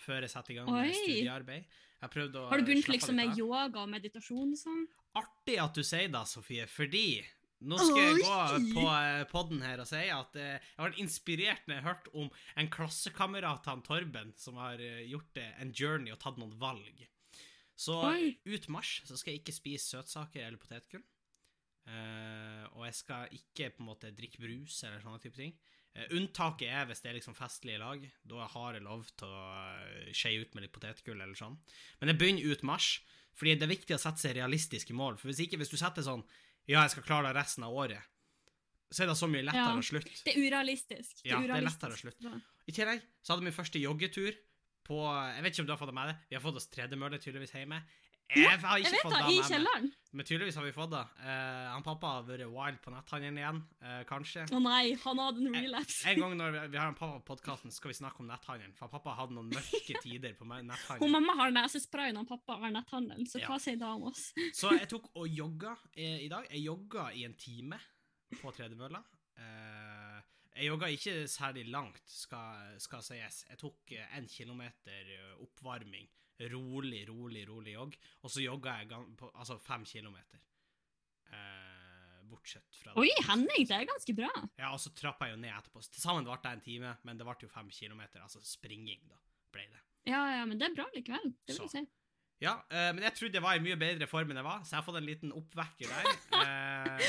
[0.00, 0.94] før jeg setter i gang med Oi.
[0.96, 1.80] studiearbeid.
[2.00, 4.86] Har du begynt liksom med yoga og meditasjon og sånn?
[5.20, 7.20] Artig at du sier det, Sofie, fordi
[7.60, 8.34] nå skal jeg gå
[8.72, 12.28] på poden podden her og si at jeg jeg ble inspirert når jeg hørte om
[12.62, 16.56] en klassekamerat av han Torben som har eh, gjort eh, en journey og tatt noen
[16.60, 17.04] valg.
[17.80, 18.36] Så Oi.
[18.44, 21.04] ut mars så skal jeg ikke spise søtsaker eller potetgull.
[21.90, 25.54] Uh, og jeg skal ikke på en måte drikke brus eller sånne type ting.
[25.96, 28.04] Uh, unntaket er hvis det er liksom festlige lag.
[28.28, 31.56] Da har jeg lov til å skje ut med litt potetgull eller sånn.
[32.02, 32.92] Men jeg begynner ut mars,
[33.32, 35.16] fordi det er viktig å sette seg realistiske mål.
[35.18, 36.26] For hvis ikke, hvis du setter sånn
[36.70, 37.98] Ja, jeg skal klare det resten av året,
[38.94, 39.78] så er det så mye lettere Ja.
[39.78, 40.12] å slutte.
[40.24, 41.24] Det er urealistisk.
[41.26, 42.34] Ja, det er lettere å slutte.
[42.70, 44.36] I tillegg så hadde vi første joggetur
[44.86, 44.96] på
[45.34, 46.16] Jeg vet ikke om du har fått det med deg.
[46.30, 47.82] Vi har fått oss tredemølle tydeligvis hjemme.
[48.36, 49.88] Jeg har Jeg ikke vet fått det i med kjelleren.
[50.10, 51.02] Men tydeligvis har vi fått det.
[51.22, 54.46] Uh, han pappa har vært wild på netthandelen igjen, uh, kanskje.
[54.50, 56.00] Å nei, han hadde en relapse.
[56.10, 58.74] En gang når vi, vi har en pappa på podkasten, skal vi snakke om netthandelen.
[58.78, 61.04] For pappa hadde noen mørke tider på netthandelen.
[61.04, 63.52] Hun mamma har nesespray når pappa har netthandelen, så Ja.
[63.52, 64.30] hva sier da om oss?
[64.58, 66.50] Så jeg tok og jogga eh, i dag.
[66.50, 67.78] Jeg jogga i en time
[68.40, 69.02] på tredemølla.
[69.40, 70.20] Uh,
[70.60, 73.44] jeg jogga ikke særlig langt, skal, skal sies.
[73.48, 76.08] Jeg tok eh, en kilometer eh, oppvarming.
[76.48, 77.96] Rolig, rolig, rolig jogg.
[78.24, 80.40] Og så jogga jeg på, altså fem kilometer.
[81.30, 82.94] Eh, bortsett fra.
[83.00, 84.30] Oi, Henning, det er ganske bra.
[84.58, 85.82] Ja, og så trappa jeg jo ned etterpå.
[85.86, 88.24] Til sammen ble det en time, men det ble jo fem kilometer.
[88.24, 89.20] Altså springing, da,
[89.54, 89.82] ble det.
[90.08, 91.34] Ja, ja, men det er bra likevel.
[91.44, 91.86] Det vil jeg si.
[92.40, 94.72] Ja, eh, men jeg trodde jeg var i mye bedre form enn jeg var, så
[94.72, 96.10] jeg har fått en liten oppvekker der.
[96.40, 97.02] Eh,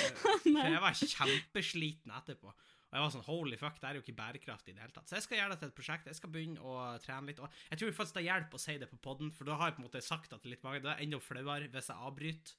[0.43, 2.51] for jeg var kjempesliten etterpå.
[2.91, 5.07] Og jeg var sånn holy fuck, det er jo ikke bærekraftig i det hele tatt.
[5.07, 6.07] Så jeg skal gjøre det til et prosjekt.
[6.11, 7.39] Jeg skal begynne å trene litt.
[7.39, 9.77] Og jeg tror faktisk det hjelper å si det på poden, for da har jeg
[9.77, 10.81] på en måte sagt det til litt mange.
[10.83, 12.57] Det er enda flauere hvis jeg avbryter,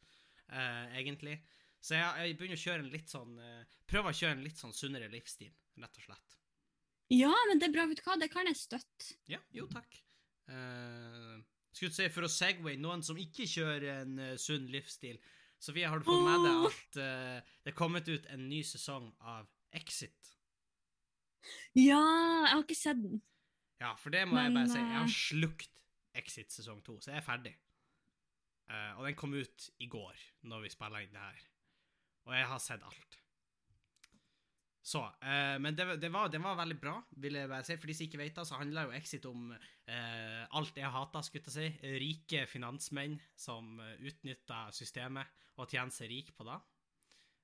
[0.54, 1.36] uh, egentlig.
[1.84, 4.64] Så jeg, jeg begynner å kjøre en litt sånn uh, Prøver å kjøre en litt
[4.64, 5.52] sånn sunnere livsstil,
[5.84, 6.36] rett og slett.
[7.12, 9.16] Ja, men det er bra, vet du hva, det kan jeg støtte.
[9.28, 10.00] Ja, jo takk.
[10.48, 11.42] Uh,
[11.76, 15.20] skulle si for å segway noen som ikke kjører en uh, sunn livsstil.
[15.62, 19.12] Sofie, har du fått med deg at uh, det er kommet ut en ny sesong
[19.20, 20.32] av Exit?
[21.74, 23.22] Ja, jeg har ikke sett den.
[23.82, 24.78] Ja, for det må jeg bare si.
[24.78, 25.80] Jeg har eh, slukt
[26.22, 27.54] Exit sesong to, så jeg er ferdig.
[28.70, 31.48] Uh, og den kom ut i går, når vi spiller inn det her.
[32.28, 33.18] Og jeg har sett alt.
[34.82, 37.76] Så, eh, men det, det, var, det var veldig bra, vil jeg bare si.
[37.78, 41.22] For de som ikke vet det, så handler jo Exit om eh, alt jeg hater,
[41.22, 41.92] skulle jeg si.
[42.02, 45.30] Rike finansmenn som uh, utnytter systemet
[45.62, 46.58] og tjener seg rik på det.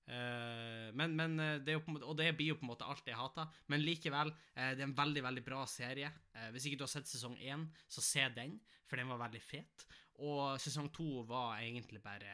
[0.08, 2.64] Eh, men, men eh, det er jo på en måte, Og det blir jo på
[2.64, 3.48] en måte alt jeg hater.
[3.68, 6.10] Men likevel, eh, det er en veldig veldig bra serie.
[6.54, 8.56] Hvis ikke du har sett sesong én, så se den,
[8.88, 9.86] for den var veldig fet.
[10.24, 12.32] Og sesong to var egentlig bare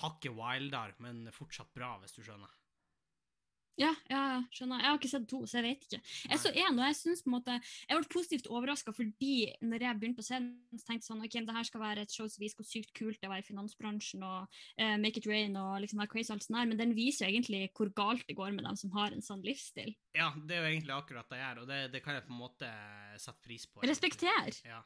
[0.00, 2.55] hakket wildere, men fortsatt bra, hvis du skjønner.
[3.76, 4.20] Ja, ja,
[4.54, 4.80] skjønner.
[4.80, 6.00] Jeg har ikke sett to, så jeg vet ikke.
[6.30, 9.84] Jeg så én, og jeg synes på en måte, jeg ble positivt overraska fordi når
[9.84, 12.16] jeg begynte å se den, så tenkte jeg sånn, ok, det her skal være et
[12.16, 14.48] show som viser hvor sykt kult det var i finansbransjen og
[14.80, 17.26] uh, Make it rain og liksom være crazy og alt sånt der, men den viser
[17.26, 19.92] jo egentlig hvor galt det går med dem som har en sånn livsstil.
[20.16, 22.32] Ja, det er jo egentlig akkurat det jeg gjør, og det, det kan jeg på
[22.32, 22.74] en måte
[23.20, 23.82] sette pris på.
[23.82, 23.92] egentlig.
[23.92, 24.62] Respekter!
[24.64, 24.80] Ja.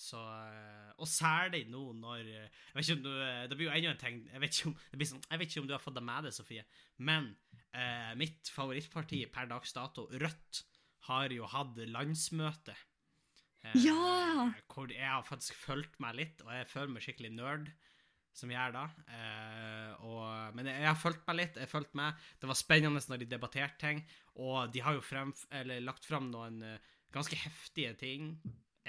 [0.00, 3.66] Så, eh, og særlig nå når eh, Jeg vet ikke om du eh, Det blir
[3.68, 5.74] jo enda en ting Jeg vet om, det blir sånn, jeg vet ikke om du
[5.74, 6.64] har fått det med deg, Sofie,
[7.04, 7.26] men
[7.76, 10.62] eh, mitt favorittparti per dags dato, Rødt,
[11.10, 12.76] har jo hatt landsmøte.
[13.66, 14.46] Eh, Ja!
[14.72, 17.68] Hvor jeg har faktisk fulgt meg litt, og jeg føler meg skikkelig nerd
[18.40, 18.86] som gjør det.
[19.18, 21.60] Eh, og, men jeg, har fulgt meg litt.
[21.60, 22.24] jeg har fulgt med.
[22.40, 24.02] Det var spennende når de debatterte ting,
[24.40, 26.62] og de har jo frem, eller, lagt fram noen
[27.12, 28.32] ganske heftige ting,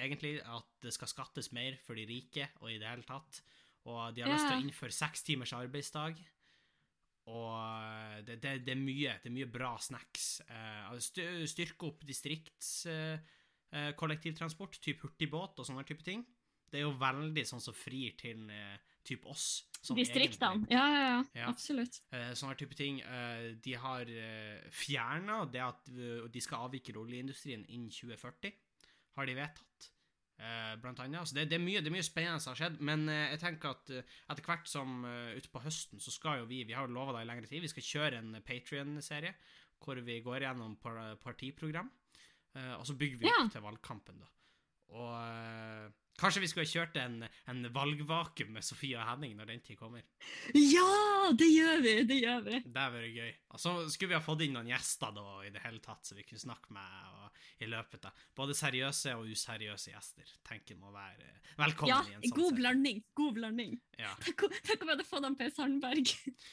[0.04, 0.36] egentlig.
[0.44, 3.42] At det skal skattes mer for de rike, og i det hele tatt.
[3.90, 6.20] Og de har lyst til å innføre seks timers arbeidsdag.
[7.32, 10.42] Og det, det, det, er mye, det er mye bra snacks.
[10.48, 10.98] Eh,
[11.50, 12.74] styrke opp distrikts...
[12.90, 13.38] Eh,
[13.72, 16.26] eh, kollektivtransport, typ hurtigbåt og sånne type ting.
[16.72, 19.64] Det er jo veldig sånn som frir til eh, typ oss.
[19.98, 20.68] Distriktene.
[20.70, 21.48] Ja, ja, ja, Ja.
[21.50, 22.02] absolutt.
[22.38, 23.00] Sånne type ting.
[23.64, 28.54] De har eh, fjerna det at de skal avvikle oljeindustrien innen 2040,
[29.18, 29.88] har de vedtatt.
[30.42, 31.28] Eh, blant annet.
[31.30, 33.42] Så det, det, er mye, det er mye spennende som har skjedd, men eh, jeg
[33.44, 35.04] tenker at eh, etter hvert som
[35.38, 37.70] utpå høsten, så skal jo vi Vi har jo lova det i lengre tid, vi
[37.70, 39.36] skal kjøre en Patrion-serie
[39.82, 41.88] hvor vi går gjennom partiprogram,
[42.78, 43.40] og så bygger vi Ja.
[43.42, 44.28] opp til valgkampen, da.
[44.94, 47.22] Og kanskje vi skulle ha kjørt en,
[47.52, 50.04] en valgvakuum med Sofie og Henning når den tid kommer.
[50.58, 51.96] Ja, det gjør vi!
[52.10, 52.60] Det gjør vi.
[52.66, 53.32] Det hadde vært gøy.
[53.56, 56.18] Og så skulle vi ha fått inn noen gjester da, i det hele tatt, så
[56.18, 60.34] vi kunne snakke med og, i løpet av Både seriøse og useriøse gjester.
[60.48, 61.28] Tenker må være
[61.60, 63.04] velkommen Ja, i en sånn god blanding.
[63.18, 63.78] God blanding.
[64.02, 64.14] Ja.
[64.24, 66.12] Tenk tenk om vi hadde fått han Per Sandberg.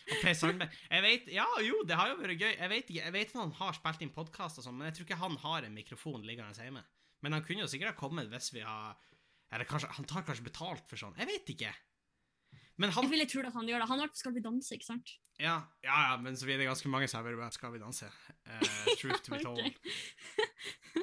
[0.09, 2.53] Og Per Sandberg Jeg vet, Ja, jo, det har jo vært gøy.
[2.53, 5.21] Jeg vet jeg vet han har spilt inn podkast og sånn, men jeg tror ikke
[5.23, 6.85] han har en mikrofon liggende hjemme.
[7.25, 8.97] Men han kunne jo sikkert ha kommet hvis vi har
[9.53, 11.15] Eller kanskje, han tar kanskje betalt for sånn.
[11.19, 11.71] Jeg vet ikke.
[12.79, 13.89] Men han Jeg ville tro at han gjør det.
[13.91, 15.15] Han har vært på Skal vi danse, ikke sant?
[15.39, 15.57] Ja,
[15.87, 18.07] ja, ja men så blir det ganske mange som har vært med Skal vi danse.
[18.47, 19.81] Uh, truth to be told.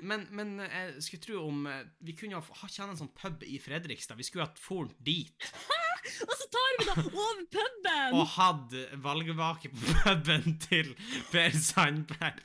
[0.03, 3.11] Men, men jeg skulle tro om eh, Vi kunne ha ha- ikke hatt en sånn
[3.15, 4.17] pub i Fredrikstad.
[4.19, 5.49] Vi skulle hatt foren dit
[6.29, 8.15] Og så tar vi da over puben!
[8.15, 10.91] og hatt valgvake på puben til
[11.31, 12.43] Per Sandberg.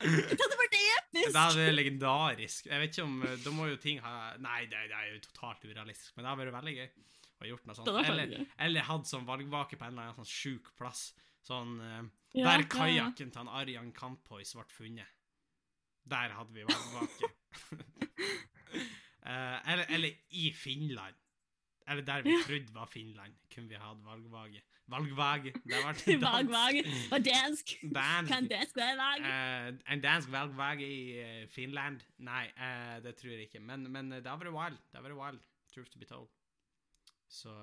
[0.00, 0.76] Det hadde vært
[1.12, 1.32] episk!
[1.34, 2.68] Det hadde vært legendarisk.
[2.70, 5.22] Jeg vet ikke om eh, Da må jo ting ha Nei, det, det er jo
[5.28, 6.88] totalt urealistisk, men det hadde vært veldig gøy
[7.40, 7.90] å gjort noe sånt.
[8.04, 11.10] Eller, eller hatt sånn valgvake på en eller annen sånn sjuk plass.
[11.46, 12.02] Sånn eh,
[12.36, 12.68] Ja, Der ja, ja.
[12.74, 15.16] kajakken til Arjan Kampois ble funnet.
[16.10, 17.34] Der hadde vi valgvake.
[19.20, 21.16] Eh, eller, eller i Finland.
[21.86, 24.62] Eller der vi trodde var Finland, kunne vi hatt valgvage.
[24.90, 25.52] Valgvage.
[25.64, 26.80] Det har vært valgvag.
[27.14, 27.74] Og dansk.
[27.94, 28.32] Dansk.
[28.32, 29.10] Kan dansk være?
[29.30, 32.02] Eh, en dansk valgvage i uh, Finland?
[32.26, 33.62] Nei, uh, det tror jeg ikke.
[33.62, 34.82] Men, men det har vært wild.
[34.90, 36.28] Det har vært wild, truth to be told.
[37.30, 37.54] Så,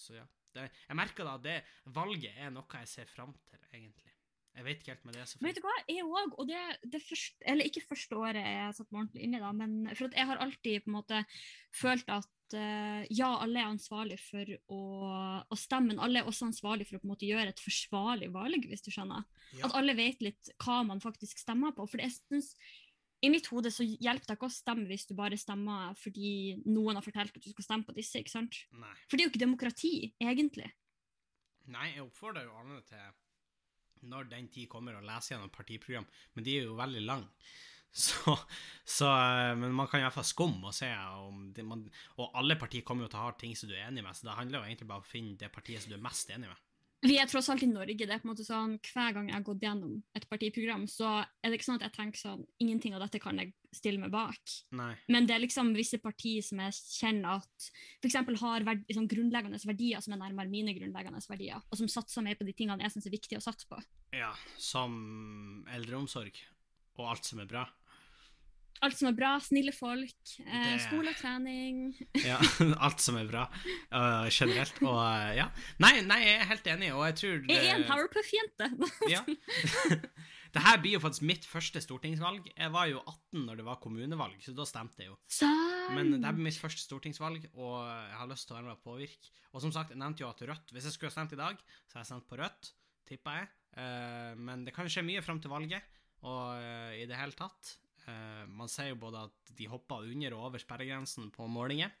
[0.00, 0.24] så ja.
[0.54, 1.60] Det, jeg merker da at det
[1.92, 4.14] valget er noe jeg ser fram til, egentlig.
[4.54, 5.24] Jeg vet ikke helt med det.
[5.40, 6.60] Men Vet du hva, jeg òg, og det,
[6.92, 10.06] det første, eller ikke første året jeg satt meg ordentlig inn i da, men for
[10.06, 11.22] at jeg har alltid på en måte
[11.74, 14.80] følt at eh, ja, alle er ansvarlig for å,
[15.48, 18.28] å stemme, men alle er også ansvarlig for å på en måte gjøre et forsvarlig
[18.34, 19.24] valg, hvis du skjønner.
[19.54, 19.68] Ja.
[19.68, 21.86] At alle vet litt hva man faktisk stemmer på.
[21.90, 22.52] For jeg synes,
[23.24, 26.98] i mitt hode så hjelper det ikke å stemme hvis du bare stemmer fordi noen
[26.98, 28.58] har fortalt at du skal stemme på disse, ikke sant?
[28.76, 28.94] Nei.
[29.08, 30.68] For det er jo ikke demokrati, egentlig.
[31.72, 33.12] Nei, jeg oppfordrer jo alle til,
[34.10, 36.04] når den tid kommer, å lese gjennom partiprogram,
[36.36, 37.24] men de er jo veldig lang.
[37.94, 38.34] Så,
[38.84, 40.90] så eh, Men man kan iallfall skumme og se
[41.22, 41.84] om det, man,
[42.18, 44.26] Og alle partier kommer jo til å ha ting som du er enig med, så
[44.26, 46.50] det handler jo egentlig bare om å finne det partiet som du er mest enig
[46.50, 46.62] med.
[47.04, 48.00] Vi er tross alt i Norge.
[48.00, 51.10] det er på en måte sånn, Hver gang jeg har gått gjennom et partiprogram, så
[51.20, 54.12] er det ikke sånn at jeg tenker sånn Ingenting av dette kan jeg stille meg
[54.14, 54.54] bak.
[54.78, 54.92] Nei.
[55.12, 57.68] Men det er liksom visse partier som jeg kjenner at
[58.00, 58.16] f.eks.
[58.40, 62.38] har verd, liksom grunnleggende verdier som er nærmere mine grunnleggende verdier, og som satser mer
[62.38, 63.80] på de tingene jeg syns er viktig å satse på.
[64.14, 66.38] Ja, som eldreomsorg
[66.94, 67.66] og alt som er bra.
[68.82, 71.94] Alt som er bra, snille folk, eh, skole og trening.
[72.28, 72.38] Ja,
[72.82, 74.76] alt som er bra uh, generelt.
[74.82, 75.46] Og uh, ja.
[75.82, 78.70] Nei, nei, jeg er helt enig, og jeg tror Jeg er en det- Powerpuff-jente!
[79.14, 79.22] Ja.
[80.54, 82.50] det her blir jo faktisk mitt første stortingsvalg.
[82.52, 85.18] Jeg var jo 18 når det var kommunevalg, så da stemte jeg jo.
[85.94, 88.76] Men det her blir mitt første stortingsvalg, og jeg har lyst til å være med
[88.76, 89.32] og påvirke.
[89.54, 91.60] Og som sagt, jeg nevnte jo at Rødt Hvis jeg skulle ha stemt i dag,
[91.86, 92.72] så har jeg stemt på Rødt,
[93.08, 93.50] tipper jeg.
[93.74, 95.82] Uh, men det kan skje mye fram til valget,
[96.24, 96.56] og
[96.96, 97.74] i det hele tatt.
[98.08, 101.92] Eh, man sier jo både at de hopper under og over sperregrensen på målinger,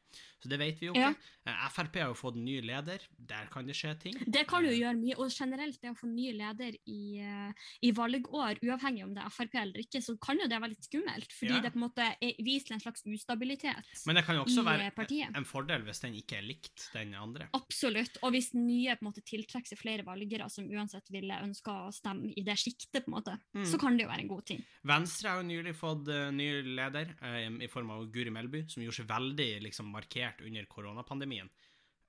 [0.42, 1.12] så det vet vi jo ikke.
[1.46, 1.52] Ja.
[1.52, 4.14] Eh, Frp har jo fått ny leder, der kan det skje ting.
[4.26, 7.92] Det kan jo gjøre mye, og generelt det å få ny leder i, eh, i
[7.92, 11.32] valgår, uavhengig om det er Frp eller ikke, så kan jo det være litt skummelt,
[11.32, 11.60] fordi Ja.
[11.60, 14.86] det på en måte er, viser en slags ustabilitet Men det kan jo også være
[14.86, 15.30] eh, partiet.
[15.36, 17.48] en fordel hvis den ikke er likt den andre.
[17.54, 21.70] Absolutt, og hvis nye på en måte tiltrekker seg flere valgere som uansett ville ønske
[21.70, 23.64] å stemme i det sjiktet, på en måte, Mm.
[23.66, 24.64] så kan det jo være en god ting.
[24.84, 28.82] Venstre har jo nylig fått eh, ny leder, eh, i form av Guri Melby, som
[28.82, 31.50] gjorde seg veldig liksom, markert under koronapandemien.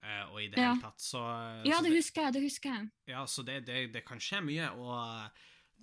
[0.06, 0.74] eh, og i det Ja.
[0.74, 1.00] hele tatt.
[1.02, 1.18] Så,
[1.66, 2.90] Ja, så det husker jeg, det husker jeg.
[3.08, 5.32] ja, så det, det, det kan skje mye, og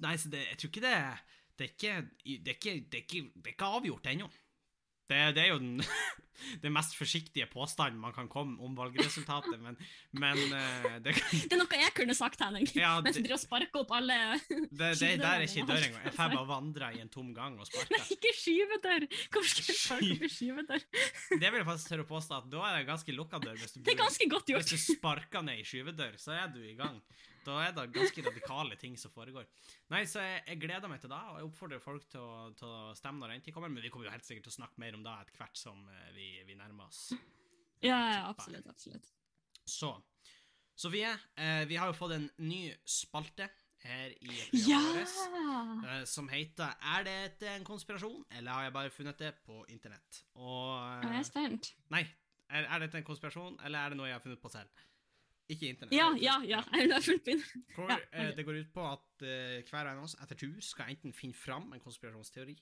[0.01, 1.19] Nei, så det, jeg tror ikke det
[1.59, 4.29] Det er ikke, det er ikke, det er ikke, det er ikke avgjort ennå.
[5.12, 5.77] Det, det er jo den,
[6.64, 9.77] den mest forsiktige påstanden man kan komme om valgresultatet, men,
[10.18, 12.66] men eh, det, Det er noe jeg kunne sagt, Henning.
[12.75, 14.16] Ja, Mens du driver og sparker opp alle
[14.48, 16.07] det, det der er ikke dør engang.
[16.09, 17.94] Jeg får bare vandre i en tom gang og sparke.
[17.94, 19.07] Nei, ikke skyvedør!
[19.29, 20.87] Hvorfor skal jeg sparke opp i skyvedør?
[21.42, 23.59] Det vil jeg faktisk tørre å påstå at da er det ganske lukka dør.
[23.61, 24.72] Hvis du, Det er ganske godt gjort.
[24.72, 26.98] hvis du sparker ned i skyvedør, så er du i gang.
[27.45, 29.47] Da er det ganske radikale ting som foregår.
[29.91, 32.69] Nei, så jeg, jeg gleder meg til det, og jeg oppfordrer folk til å, til
[32.69, 33.69] å stemme når den tid kommer.
[33.73, 35.83] Men vi kommer jo helt sikkert til å snakke mer om det etter hvert som
[35.91, 37.13] eh, vi, vi nærmer oss.
[37.83, 38.67] Ja, ja, absolutt.
[38.71, 39.11] absolutt.
[39.67, 39.93] Så
[40.83, 43.49] Sofie, eh, vi har jo fått en ny spalte
[43.83, 44.79] her i Ja!
[44.79, 45.85] vårt.
[45.91, 50.23] eh, Som heter 'Er det en konspirasjon, eller har jeg bare funnet det på internett?'
[50.37, 51.75] Og Jeg er spent.
[51.91, 52.07] Nei.
[52.49, 54.69] Er, er dette en konspirasjon, eller er det noe jeg har funnet på selv?
[55.53, 55.95] Ikke internett.
[55.97, 56.62] Ja, ja, ja.
[56.79, 57.45] Jeg har fulgt med.
[57.77, 60.57] Hvor Ja, eh, det går ut på at eh, hver en av oss etter tur
[60.65, 62.57] skal enten finne fram en konspirasjonsteori,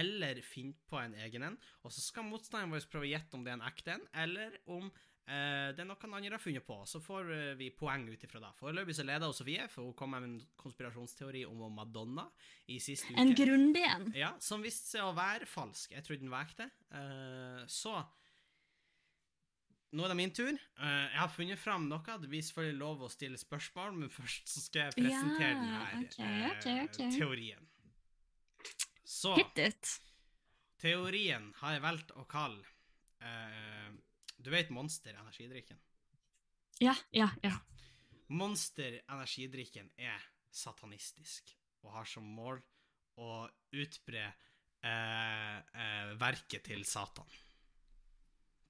[0.00, 3.46] eller finne på en egen en, og så skal motstanderen vår prøve å gjette om
[3.46, 6.78] det er en ekte en, eller om eh, det er noe andre har funnet på.
[6.88, 8.52] Så får eh, vi poeng ut ifra det.
[8.58, 12.26] Foreløpig så leder Sofie, for hun kom med en konspirasjonsteori om Madonna
[12.72, 13.20] i siste uke.
[13.22, 14.10] En grundig en.
[14.18, 15.94] Ja, som viste seg å være falsk.
[15.94, 16.70] Jeg trodde den var ekte.
[16.94, 18.00] Eh, så
[19.92, 20.52] nå er det min tur.
[20.52, 22.16] Eh, jeg har funnet fram noe.
[22.22, 26.06] Det blir selvfølgelig lov å stille spørsmål, men først så skal jeg presentere Ja, denne
[26.06, 27.08] okay, okay, okay.
[27.08, 27.68] eh, teorien.
[29.12, 29.34] Så
[30.82, 32.64] teorien har jeg valgt å kalle
[33.22, 33.90] uh,
[34.40, 35.78] Du vet Monster energidrikken?
[36.82, 37.52] Ja, ja, ja.
[38.32, 41.52] Monster energidrikken er satanistisk
[41.84, 42.62] og har som mål
[43.20, 43.44] å
[43.76, 47.28] utbre uh, uh, verket til Satan.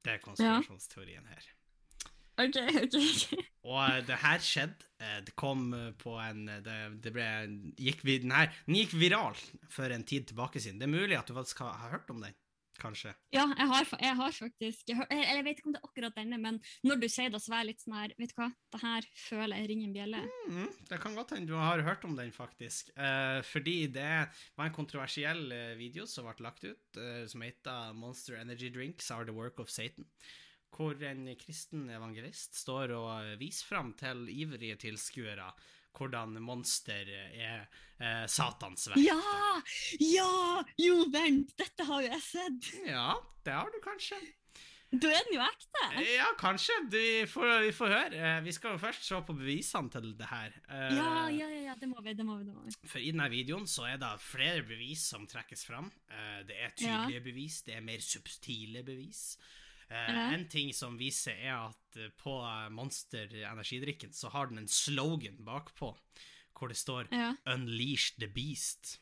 [0.03, 1.51] Det er konspirasjonsteorien her.
[2.43, 2.95] OK, OK.
[2.97, 3.43] ok.
[3.69, 4.87] Og eh, det her skjedde.
[4.99, 7.27] eh, Det kom eh, på en Det, det ble
[7.79, 9.37] gikk vi, den, her, den gikk viral
[9.71, 10.81] for en tid tilbake siden.
[10.81, 12.35] Det er mulig at du faktisk har, har hørt om den,
[12.81, 13.13] kanskje?
[13.35, 16.19] Ja, jeg har, jeg har faktisk jeg, Eller jeg, vet ikke om det er akkurat
[16.19, 18.49] denne, men når du sier det, så er jeg litt sånn her Vet du hva,
[18.75, 20.23] det her føler jeg ringer en bjelle.
[20.49, 22.93] Mm, det kan godt hende du har hørt om den, faktisk.
[22.97, 24.13] Eh, fordi det
[24.59, 29.11] var en kontroversiell eh, video som ble lagt ut, eh, som heter 'Monster Energy Drinks
[29.11, 30.09] Are The Work of Satan'.
[30.73, 35.53] Hvor en kristen evangelist står og eh, viser fram til ivrige tilskuere
[35.99, 37.65] hvordan Monster er
[38.01, 39.01] eh, Satans verk.
[39.03, 39.63] Ja!
[40.01, 40.63] Ja!
[40.81, 41.55] Jo, vent!
[41.59, 42.71] Dette har jo jeg sett!
[42.89, 43.11] Ja,
[43.47, 44.21] det har du kanskje.
[44.93, 45.85] Da er den jo ekte!
[46.05, 46.75] Ja, kanskje.
[46.93, 48.19] Vi får, vi får høre.
[48.19, 50.53] Eh, Vi skal jo først se på bevisene til det her.
[50.69, 52.13] Eh, Ja, ja, ja, ja, det må vi.
[52.19, 52.75] det må vi, det må vi.
[52.91, 55.89] For i denne videoen så er det flere bevis som trekkes fram.
[56.13, 59.39] Eh, det er tydelige bevis, det er mer subtile bevis.
[59.93, 62.33] Eh, En ting som viser, er at eh, på
[62.73, 65.93] Monster energidrikken så har den en slogan bakpå,
[66.59, 67.35] hvor det står Ja.
[67.47, 68.99] 'Unleash the Beast'.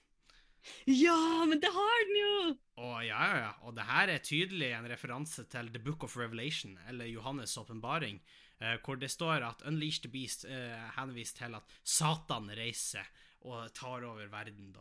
[0.87, 2.59] ja, men det har den jo!
[2.76, 3.53] Og ja, ja, ja.
[3.62, 8.20] Og det her er tydelig en referanse til The Book of Revelation, eller Johannes' åpenbaring,
[8.61, 13.07] eh, hvor det står at Unleash the Beast eh, henviser til at Satan reiser
[13.40, 14.81] og tar over verden, da.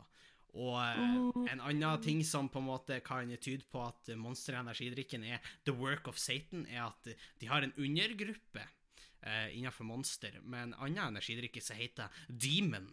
[0.53, 1.45] Og eh, Oh.
[1.51, 5.71] en annen ting som på en måte kan tyde på at Monster energidrikken er the
[5.75, 7.09] work of Satan, er at
[7.39, 8.63] de har en undergruppe
[9.21, 12.89] eh, innenfor Monster med en annen energidrikke som heter Demon.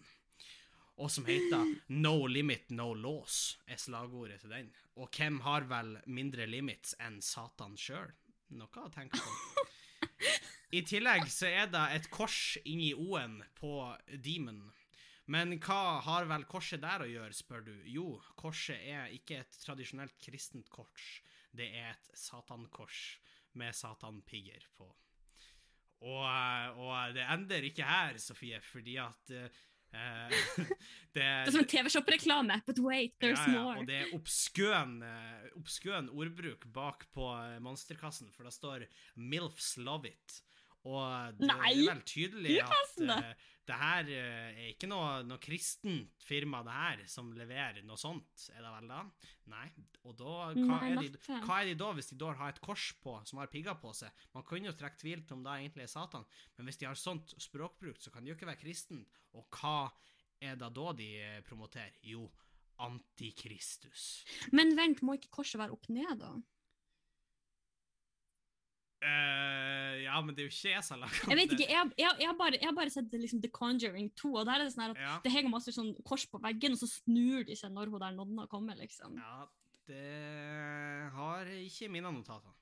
[0.96, 4.70] Og som heter No limit, no laws, er slagordet til den.
[4.96, 8.12] Og hvem har vel mindre limits enn Satan sjøl?
[8.56, 9.66] Noe å tenke på.
[10.76, 13.74] I tillegg så er det et kors inni O-en på
[14.24, 14.62] Demon.
[15.32, 17.72] Men hva har vel korset der å gjøre, spør du?
[17.90, 18.06] Jo,
[18.38, 21.06] korset er ikke et tradisjonelt kristent kors.
[21.56, 23.18] Det er et satankors
[23.58, 24.86] med satanpigger på.
[26.06, 29.34] Og, og det ender ikke her, Sofie, fordi at
[29.96, 30.28] Uh,
[30.66, 30.66] det,
[31.14, 33.78] Det er som en TV-shop-reklame, but wait, there's ja, ja, more.
[33.78, 38.84] Og det er obskøn, eh, obskøn ordbruk bak på eh, monsterkassen, for det står
[39.16, 40.40] 'MILFs love it'.
[40.86, 41.72] Og det Nei!
[41.72, 43.34] er vel tydelig at Upassende.
[43.66, 48.46] Det her eh, er ikke noe, noe kristent firma det her som leverer noe sånt,
[48.54, 49.00] er det vel da?
[49.50, 49.66] Nei.
[50.06, 52.62] Og da, hva, Nei, er de, hva er de da, hvis de da har et
[52.62, 54.24] kors på som har pigger på seg?
[54.36, 56.26] Man kunne jo trekke tvil til om det egentlig er Satan,
[56.56, 59.02] men hvis de har sånt språkbruk, så kan det jo ikke være kristen.
[59.34, 59.90] Og hva
[60.38, 61.98] er det da de eh, promoterer?
[62.06, 62.28] Jo,
[62.86, 64.22] Antikristus.
[64.52, 66.34] Men vent, må ikke korset være opp ned, da?
[69.04, 71.90] Eh, ja, men det er jo ikke jeg som har laga Jeg vet ikke, jeg,
[72.00, 74.64] jeg, jeg, har, bare, jeg har bare sett liksom, The Conjuring 2, og der er
[74.64, 75.14] det sånn at Ja.
[75.24, 78.14] det henger masse sånn kors på veggen, og så snur de seg når hun der
[78.16, 79.18] nonna kommer, liksom.
[79.20, 79.44] ja,
[79.86, 82.54] det har ikke mine notater.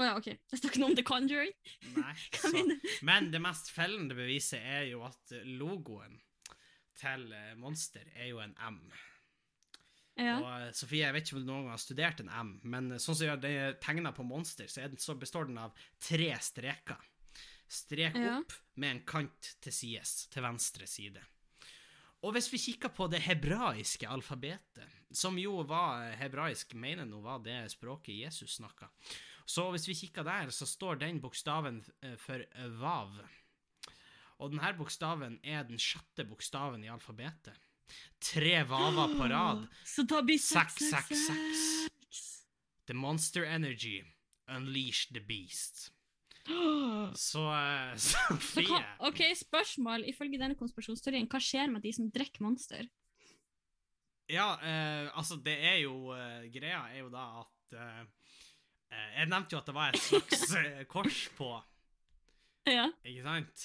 [0.00, 0.28] Å ja, OK.
[0.48, 1.54] Det står ikke noe om The Conjuring.
[1.96, 2.12] Nei.
[2.40, 2.50] Så.
[3.06, 6.18] Men det mest fellende beviset er jo at logoen
[7.00, 8.78] til eh, Monster er jo en M.
[10.20, 10.36] Ja.
[10.40, 12.92] Og eh, Sofie, jeg vet ikke om du noen gang har studert en M, men
[13.00, 17.00] sånn som det er tegna på Monster, så, den, så består den av tre streker.
[17.70, 18.38] Strek Ja.
[18.40, 18.52] opp
[18.82, 21.22] med en kant til sides, til venstre side.
[22.26, 27.38] Og hvis vi kikker på det hebraiske alfabetet, som jo var hebraisk, mener nå var
[27.44, 28.90] det språket Jesus snakka,
[29.48, 32.44] så hvis vi kikker der, så står den bokstaven eh, for
[32.82, 33.16] vav.
[34.40, 37.56] Og denne bokstaven er den sjette bokstaven i alfabetet.
[38.20, 39.66] Tre vaver på rad.
[39.94, 41.64] Så da blir Seks, seks, seks.
[42.86, 44.02] The Monster Energy.
[44.50, 45.90] Unleash the Beast.
[47.14, 50.04] Så uh, Så Sofie hva, ok, spørsmål.
[50.10, 52.88] Ifølge denne konspirasjonsteorien, hva skjer med de som drikker Monster?
[54.30, 58.02] Ja, eh, altså, det er jo eh, Greia er jo da at eh,
[58.94, 61.48] eh, Jeg nevnte jo at det var et slags eh, kors på
[62.70, 62.84] Ja.
[63.02, 63.64] ikke sant?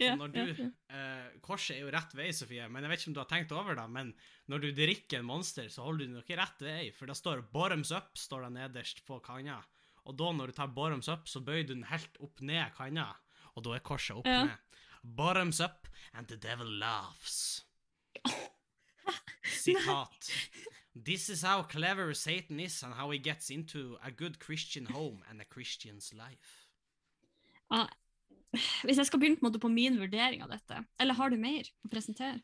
[0.00, 0.66] Så ja, når du, ja, ja.
[0.96, 3.50] eh, korset er jo rett vei, Sofie, men jeg vet ikke om du har tenkt
[3.52, 4.14] over det, men
[4.48, 7.42] når du drikker en monster, så holder du den ikke rett vei, for det står
[7.52, 9.58] 'bottoms up' står det nederst på kanna.
[10.08, 13.10] Og da, når du tar 'bottoms up', så bøyer du den helt opp ned kanna,
[13.54, 14.56] og da er korset opp ned.
[15.04, 17.64] 'Bottoms up, and the devil laughs'.
[19.44, 20.30] Sitat.
[20.94, 25.22] This is how clever Satan is, and how he gets into a good Christian home
[25.28, 26.66] and a Christian's life.
[27.70, 27.86] Ja.
[28.50, 31.68] Hvis jeg skal begynne på, måte på min vurdering av dette, eller har du mer
[31.86, 32.40] å presentere?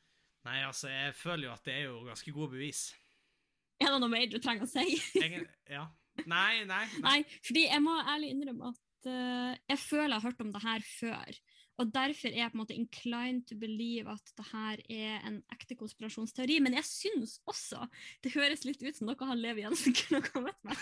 [0.47, 2.89] Nei, altså, jeg føler jo at det er jo ganske gode bevis.
[3.83, 4.85] Er det noe mer du trenger å si?
[5.25, 5.83] Egen, ja.
[6.25, 7.03] Nei, nei, nei.
[7.05, 10.63] Nei, fordi jeg må ærlig innrømme at uh, jeg føler jeg har hørt om det
[10.63, 11.41] her før.
[11.77, 15.43] Og derfor er jeg på en måte inclined to believe at det her er en
[15.53, 16.57] ekte konspirasjonsteori.
[16.65, 17.85] Men jeg syns også
[18.25, 20.77] det høres litt ut som noe han Levi Jensen kunne ha kommet med.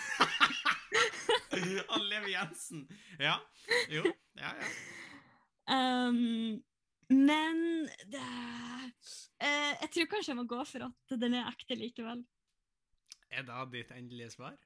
[1.91, 2.87] Han Levi Jensen.
[3.19, 3.41] Ja.
[3.91, 4.07] Jo.
[4.39, 4.71] Ja, ja.
[5.65, 6.61] Um,
[7.09, 7.59] men
[8.11, 8.21] det,
[9.41, 12.23] uh, jeg tror kanskje jeg må gå for at den er ekte likevel.
[13.29, 14.57] Er det ditt endelige svar?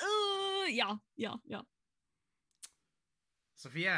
[0.00, 1.60] Uh, ja, ja, ja.
[3.56, 3.96] Sofie,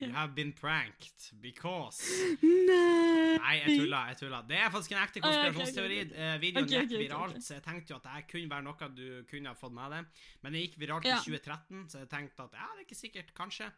[0.00, 2.00] you have been pranked because
[2.42, 3.36] Nei!
[3.40, 4.04] Nei, jeg tulla.
[4.08, 4.40] jeg tulla.
[4.48, 6.00] Det er faktisk en ekte konspirasjonsteori.
[6.00, 6.10] ok, okay, konspirasjonsteori.
[6.10, 6.34] ok.
[6.34, 9.06] Eh, Videoen okay, gikk viralt, så jeg tenkte jo at det kunne være noe du
[9.30, 10.20] kunne ha fått med deg.
[10.42, 11.16] Men det gikk viralt Ja.
[11.20, 13.70] i 2013, så jeg tenkte at ja, det er ikke sikkert, kanskje.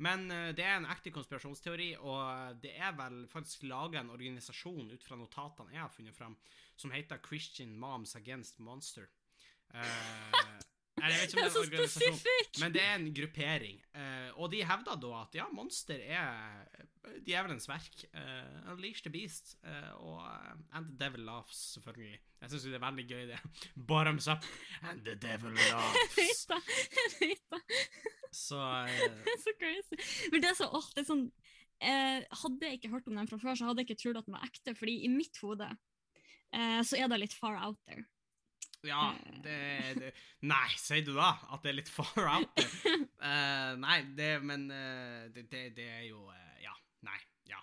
[0.00, 4.92] Men eh, det er en ekte konspirasjonsteori, og det er vel faktisk laga en organisasjon
[4.94, 6.36] ut fra notatene jeg har funnet fram,
[6.80, 9.10] som heter Christian Moms Against Monster.
[9.74, 10.40] Eh,
[11.00, 12.62] eller jeg vet ikke om det er en organisasjon.
[12.62, 16.68] Men det er en gruppering, Uh, og de hevder da at ja, Monster er
[17.26, 18.04] djevelens verk.
[18.14, 22.20] Uh, Unleash the Beast uh, og eh, And the Devil Laughs, selvfølgelig.
[22.40, 23.40] Jeg syns det er veldig gøy, det.
[23.90, 24.46] Bottoms up,
[24.88, 26.46] and the devil laughs.
[26.48, 27.58] Jeg vet.
[28.32, 30.28] Så eh, Det er så crazy.
[30.32, 31.26] Men det er så, åh, det er sånn
[31.82, 34.30] eh, Hadde jeg ikke hørt om den fra før, så hadde jeg ikke trodd at
[34.30, 38.06] den var ekte, fordi i mitt hode eh, så er det litt far out there.
[38.88, 39.14] Ja,
[39.44, 39.56] det,
[39.98, 40.12] det
[40.48, 42.64] Nei, sier du da at det er litt far out?
[43.20, 46.72] Eh, nei, det Men uh, det, det, det er jo uh, Ja.
[47.04, 47.18] Nei.
[47.50, 47.58] Ja.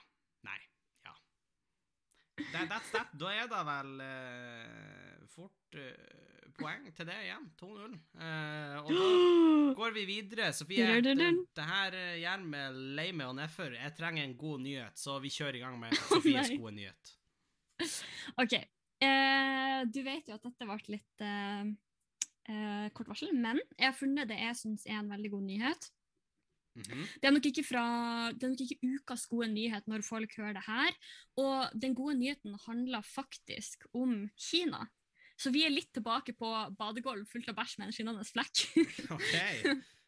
[0.45, 0.60] Nei.
[1.01, 1.15] Ja.
[2.51, 3.15] That, that's that.
[3.17, 3.95] Da er det vel
[5.34, 5.82] fort
[6.58, 7.49] poeng til det igjen.
[7.60, 7.97] 2-0.
[8.17, 9.10] Eh, og da
[9.80, 10.49] går vi videre.
[10.56, 11.17] Sofie, det,
[11.58, 13.75] det her gjør meg lei meg og nedfor.
[13.77, 17.13] Jeg trenger en god nyhet, så vi kjører i gang med Sofies gode nyhet.
[18.41, 18.58] OK.
[19.04, 21.70] Eh, du vet jo at dette ble litt eh,
[22.50, 25.90] eh, kort varsel, men jeg har funnet det jeg syns er en veldig god nyhet.
[26.78, 27.06] Mhm.
[27.22, 27.86] Det er nok ikke fra,
[28.34, 30.98] det er nok ikke ukas gode nyhet når folk hører det her.
[31.42, 34.86] Og den gode nyheten handler faktisk om Kina.
[35.38, 38.64] Så vi er litt tilbake på badegulv fullt av bæsj med en skinnende flekk.
[39.16, 39.36] OK.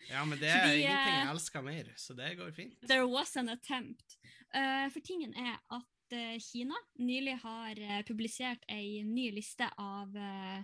[0.09, 2.77] Ja, men det er Fordi, ingenting jeg eh, elsker mer, så det går fint.
[2.89, 4.17] There was an attempt.
[4.49, 10.15] Uh, for tingen er at eh, Kina nylig har uh, publisert ei ny liste av
[10.15, 10.61] uh,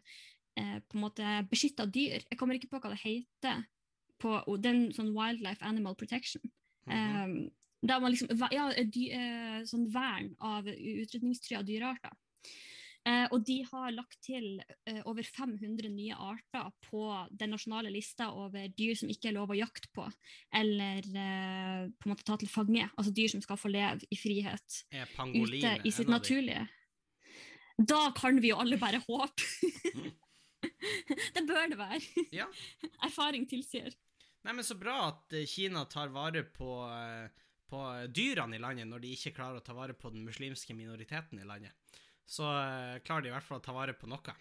[0.56, 2.24] på en måte beskytta dyr.
[2.30, 3.66] Jeg kommer ikke på hva det heter.
[4.24, 6.42] På, den sånn Wildlife Animal Protection.
[6.88, 7.24] Mhm.
[7.26, 7.38] Um,
[7.86, 12.14] da man liksom, ja, dy, eh, sånn vern av utrydningstrua dyrearter.
[13.06, 18.32] Eh, og de har lagt til eh, over 500 nye arter på den nasjonale lista
[18.34, 20.08] over dyr som ikke er lov å jakte på,
[20.58, 22.88] eller eh, på en måte ta til fange.
[22.96, 26.66] Altså dyr som skal få leve i frihet ute i sitt naturlige.
[27.78, 29.52] Da kan vi jo alle bare håpe.
[31.36, 32.26] det bør det være.
[32.34, 32.48] Ja.
[33.08, 33.94] Erfaring tilsier.
[34.46, 37.82] Nei, men så bra at eh, Kina tar vare på, eh, på
[38.14, 41.48] dyrene i landet når de ikke klarer å ta vare på den muslimske minoriteten i
[41.48, 41.74] landet.
[42.26, 44.36] Så eh, klarer de i hvert fall å ta vare på noe.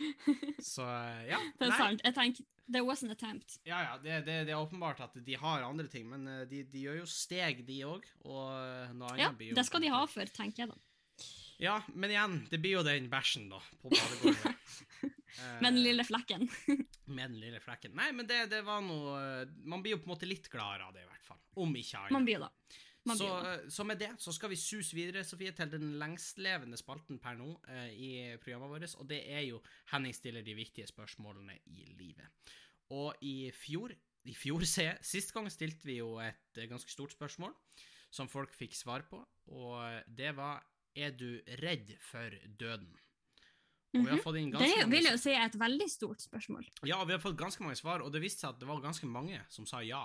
[0.72, 1.40] Så eh, ja.
[1.58, 2.04] Det er Nei, sant.
[2.06, 3.56] Jeg tenker, There was an attempt.
[3.66, 6.62] ja, ja det, det, det er åpenbart at de har andre ting, men eh, de,
[6.70, 8.06] de gjør jo steg, de òg.
[8.22, 10.78] Og noe annet Ja, blir jo det skal de ha for, tenker jeg da.
[11.60, 14.78] Ja, men igjen, det blir jo den bæsjen, da, på badegulvet.
[15.60, 16.46] Med den lille flekken.
[17.16, 17.92] Med den lille flekken.
[17.98, 20.94] Nei, men det, det var noe Man blir jo på en måte litt gladere av
[20.96, 21.38] det, i hvert fall.
[21.60, 22.14] Om ikke annet.
[22.16, 22.48] Man blir da.
[23.18, 27.20] Så, eh, så med det så skal vi suse videre, Sofie, til den lengstlevende spalten
[27.22, 28.10] per nå eh, i
[28.42, 32.52] programmet vårt, og det er jo Henning stiller de viktige spørsmålene i livet.
[32.96, 33.94] Og i fjor,
[34.26, 37.54] i fjor se, sist gang stilte vi jo et eh, ganske stort spørsmål
[38.10, 39.20] som folk fikk svar på,
[39.54, 40.66] og det var
[40.98, 42.90] Er du redd for døden?
[43.94, 44.20] Mhm.
[44.22, 46.66] fått Det vil jeg jo si er et veldig stort spørsmål.
[46.86, 49.06] ja, vi har fått ganske mange svar, og det viste seg at det var ganske
[49.06, 50.04] mange som sa ja.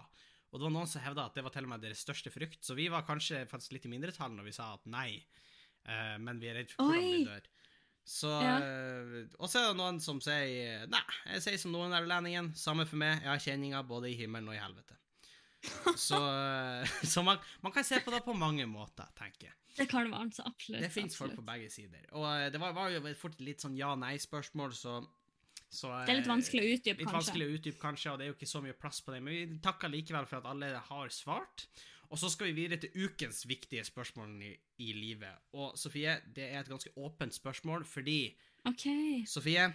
[0.55, 2.61] Og det var noen som hevda at det var til og med deres største frykt,
[2.63, 5.09] så vi var kanskje faktisk litt i mindretall når vi sa at nei,
[5.89, 7.49] uh, men vi er redd for hvordan vi dør.
[8.05, 8.59] Så, Ja.
[8.61, 11.01] eh, Og så er det noen som sier nei,
[11.33, 14.53] jeg sier som noen nederlendingen, samme for meg, jeg har kjenninger både i himmelen og
[14.55, 14.95] i helvete.
[15.97, 19.55] Så, eh, så man, man kan se på det på mange måter, tenker jeg.
[19.75, 20.83] Det kan være absolutt.
[20.85, 22.05] Det fins folk på begge sider.
[22.15, 24.99] Og det var, var jo fort litt sånn ja-nei-spørsmål, så,
[25.75, 27.17] så Det er litt vanskelig å utdype, Litt kanskje.
[27.19, 29.19] vanskelig å utdype, kanskje, og det er jo ikke så mye plass på det.
[29.25, 31.67] Men vi takker likevel for at alle har svart.
[32.13, 34.51] Og så skal vi videre til ukens viktige spørsmål i,
[34.85, 35.41] i livet.
[35.57, 38.19] Og Sofie, det er et ganske åpent spørsmål, fordi
[38.69, 38.85] OK.
[39.27, 39.65] Sofie,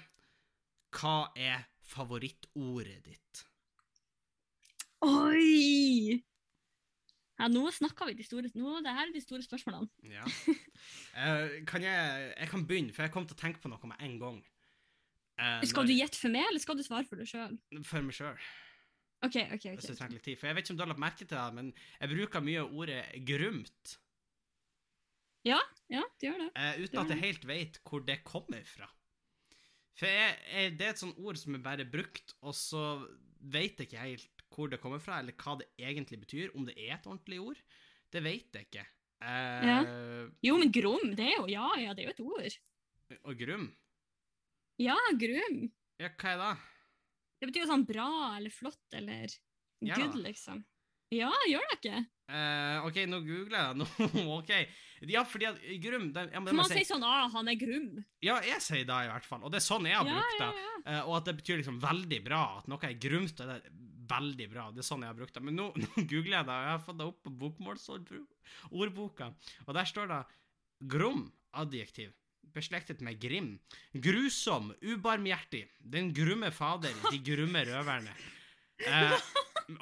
[0.95, 3.45] hva er favorittordet ditt?
[5.03, 6.21] Oi!
[7.41, 9.89] Ja, nå snakker vi de store nå, Det her er de store spørsmålene.
[10.13, 10.27] Ja.
[11.17, 14.03] Uh, kan jeg Jeg kan begynne, for jeg kom til å tenke på noe med
[14.05, 14.41] en gang.
[15.41, 17.57] Eh, Skal når- du gjette for meg, eller skal du svare for deg sjøl?
[17.89, 18.37] For meg sjøl.
[19.23, 19.55] OK, OK.
[19.57, 19.65] ok.
[19.77, 20.39] Hvis jeg trenger litt tid.
[20.41, 22.63] For jeg vet ikke om du har lagt merke til det, men jeg bruker mye
[22.69, 23.97] ordet grumt.
[25.49, 26.51] Ja, ja, du gjør det.
[26.57, 28.89] Uh, uten Det at jeg helt vet hvor det kommer fra.
[29.97, 32.85] For jeg, jeg, det er et sånt ord som er bare brukt, og så
[33.41, 36.51] vet jeg ikke helt hvor det kommer fra, eller hva det egentlig betyr.
[36.57, 37.61] Om det er et ordentlig ord,
[38.13, 38.87] det vet jeg ikke.
[39.21, 43.21] Eh, Jo, men grom, det er jo Ja, ja, det er jo et ord.
[43.29, 43.67] Og grum?
[44.81, 45.67] Ja, grum.
[46.01, 46.53] Ja, hva er det?
[47.41, 48.09] Det betyr jo sånn bra
[48.39, 49.29] eller flott eller
[49.85, 49.97] Ja.
[49.97, 50.63] good, liksom.
[51.13, 51.99] Ja, gjør det ikke?
[52.31, 53.77] Uh, OK, nå googler jeg.
[53.81, 54.51] Nå, OK.
[55.11, 58.05] Ja, fordi at grum det, men det Man si- sier sånn 'ah, han er grum'.
[58.23, 60.39] Ja, jeg sier det i hvert fall, og det er sånn jeg har Ja, brukt
[60.39, 60.51] det.
[60.55, 61.01] ja, ja.
[61.01, 62.43] Uh, og at det betyr liksom veldig bra.
[62.59, 63.71] At noe er grumt, det er
[64.07, 64.71] veldig bra.
[64.71, 65.43] Det er sånn jeg har brukt det.
[65.43, 69.35] Men nå, nå googler jeg det, og jeg har fått det opp på bokmålsordboka,
[69.67, 70.21] og der står det
[70.87, 72.13] 'Grum', adjektiv.
[72.55, 73.53] Beslektet med grim.
[73.93, 75.65] Grusom, ubarmhjertig.
[75.79, 78.15] Den grumme fader, de grumme røverne.
[78.81, 79.15] Eh,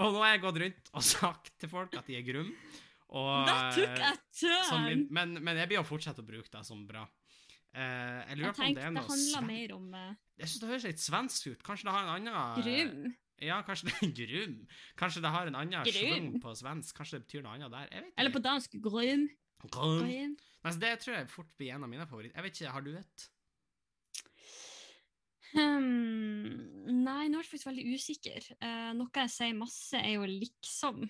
[0.00, 2.50] og nå har jeg gått rundt og sagt til folk at de er grum.
[3.08, 4.12] Og, a
[4.68, 7.06] som men, men jeg blir å fortsette å bruke det som bra.
[7.72, 9.48] Eh, jeg lurer Jeg på om det er noe handla sven...
[9.48, 11.64] mer om uh, Jeg syns det høres litt svensk ut.
[11.64, 13.16] Kanskje det har en annen grum.
[13.38, 14.54] Ja, kanskje det er grum.
[14.98, 16.96] Kanskje det har en annen schwung på svensk.
[16.96, 18.08] Kanskje det betyr noe annet der.
[18.18, 19.28] Eller på dansk grum.
[19.62, 20.02] Grum.
[20.02, 20.34] grum.
[20.68, 22.36] Nei, det tror jeg fort blir en av mine favoritter.
[22.38, 23.28] Jeg vet ikke, har du et?
[25.56, 26.58] Um,
[26.92, 28.50] nei, nå er jeg faktisk veldig usikker.
[28.60, 31.06] Uh, noe jeg sier masse, er jo liksom.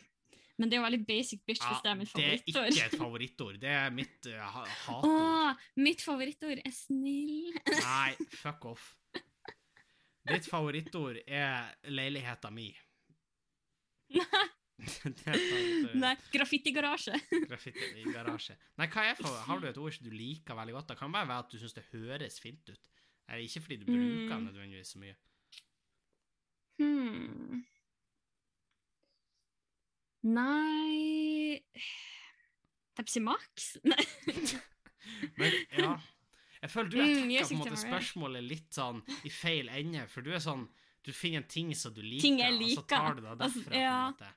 [0.59, 2.55] Men det er jo veldig basic bitch hvis det er mitt favorittord.
[2.55, 3.59] det er ikke et favorittord.
[3.63, 5.11] Det er mitt uh, ha hatord.
[5.15, 7.59] Åh, mitt favorittord er snill.
[7.71, 8.93] Nei, fuck off.
[10.29, 12.69] Ditt favorittord er leiligheta mi.
[14.19, 14.47] Nei.
[16.03, 17.17] nei graffitigarasje.
[17.51, 18.55] graffitigarasje.
[18.79, 20.89] Nei, hva er for, Har du et ord som du liker veldig godt?
[20.93, 22.81] Det kan bare være at du syns det høres fint ut.
[23.29, 24.45] Eh, Ikke fordi du bruker det Mm.
[24.47, 25.17] nødvendigvis så mye.
[26.79, 27.65] Hmm.
[30.23, 31.59] Nei
[32.99, 33.77] Pepsi Max?
[33.91, 34.05] Nei.
[35.39, 35.93] Men ja
[36.63, 40.33] Jeg føler du har Mm, en måte spørsmålet litt sånn i feil ende, for du
[40.35, 40.67] er sånn
[41.07, 43.79] Du finner en ting som du liker, jeg og så tar du det Altså, derfra.
[43.79, 44.35] ja.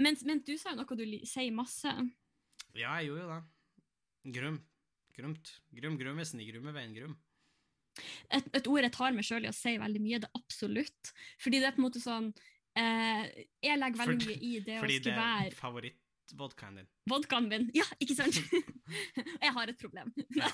[0.00, 1.90] Men, men du sa jo noe du sier masse.
[2.78, 3.40] Ja, jeg gjorde jo det.
[4.36, 4.58] Grum.
[5.16, 5.50] Grumt.
[5.76, 7.16] Grum Grummesen i Grummeveien Grum.
[8.30, 11.10] Et, et ord jeg tar meg sjøl i å si veldig mye, det er absolutt.
[11.42, 12.28] Fordi det er på en måte sånn
[12.78, 13.26] eh,
[13.66, 16.88] Jeg legger veldig Fordi- mye i det å Fordi det er være favorittvodkaen din.
[17.10, 17.66] vodkaen min.
[17.76, 18.38] Ja, ikke sant?
[19.44, 20.14] jeg har et problem.
[20.38, 20.48] Ja,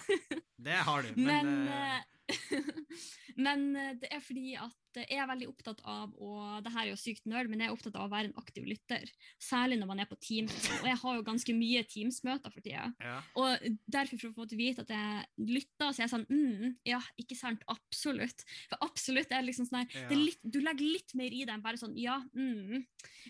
[0.57, 2.05] Det har du, men, Men, eh, eh,
[3.47, 6.91] men eh, det er fordi at jeg er veldig opptatt av å det her er
[6.95, 9.05] jo sykt nerd, men jeg er opptatt av å være en aktiv lytter.
[9.43, 10.55] Særlig når man er på Teams.
[10.81, 12.89] og jeg har jo ganske mye Teams-møter for tida.
[13.05, 13.18] ja.
[13.37, 17.03] Og derfor for å få vite at jeg lytter, så er jeg sånn mm, Ja,
[17.20, 17.64] ikke sant?
[17.72, 18.47] Absolutt.
[18.70, 20.33] For absolutt er liksom sånn her Ja.
[20.43, 22.85] Du legger litt mer i det enn bare sånn ja, mm.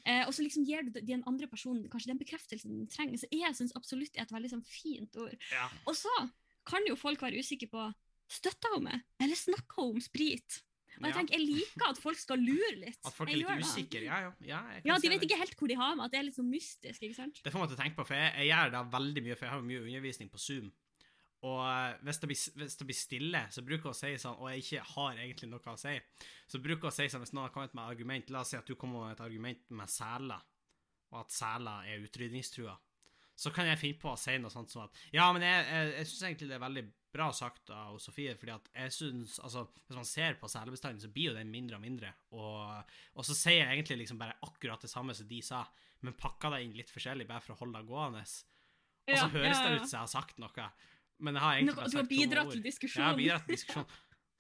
[0.07, 3.19] Eh, og så liksom gir du den andre personen kanskje den bekreftelsen den trenger.
[3.19, 5.35] Så jeg syns absolutt er et veldig sånn fint ord.
[5.51, 5.67] ja.
[5.89, 6.13] Og så
[6.67, 7.87] kan jo folk være usikre på
[8.31, 10.63] Støtter hun meg, eller snakker hun om sprit?
[10.97, 12.97] Og jeg tenker, jeg liker at folk skal lure litt.
[13.05, 14.01] At folk er litt usikre.
[14.07, 14.31] Ja, ja.
[14.49, 15.27] ja, Ja, De vet det.
[15.29, 17.03] ikke helt hvor de har meg, at det er litt sånn mystisk.
[17.05, 17.41] ikke sant?
[17.45, 19.47] Det får man til å tenke på, for jeg, jeg gjør det veldig mye, for
[19.47, 20.71] jeg har mye undervisning på Zoom.
[21.45, 24.39] Og eh, hvis det, blir, hvis det blir stille, så bruker jeg å si sånn,
[24.41, 25.95] og jeg ikke har egentlig noe å si,
[26.49, 28.59] så bruker jeg å si sånn, hvis noen har kommet med argument, la oss si
[28.59, 30.49] at du kommer med et argument med seler,
[31.13, 32.73] og at seler er utrydningstrua,
[33.37, 35.93] så kan jeg finne på å si noe sånt som at, ja, men jeg, jeg,
[36.01, 36.87] jeg synes egentlig det er veldig
[37.17, 41.11] bra sagt av Sofie, fordi at jeg synes, altså, hvis man ser på selbestanden, så
[41.13, 44.85] blir jo den mindre og mindre, og, og så sier jeg egentlig liksom bare akkurat
[44.85, 45.65] det samme som de sa,
[46.07, 48.23] men pakker det inn litt forskjellig, bare for å holde det gående.
[48.27, 50.71] Og så Ja, høres det ut som jeg har sagt noe,
[51.25, 52.53] men jeg har egentlig bare du har sagt tomme bidratt ord.
[52.59, 53.07] til diskusjonen.
[53.07, 53.87] Ja, jeg har bidratt til diskusjon.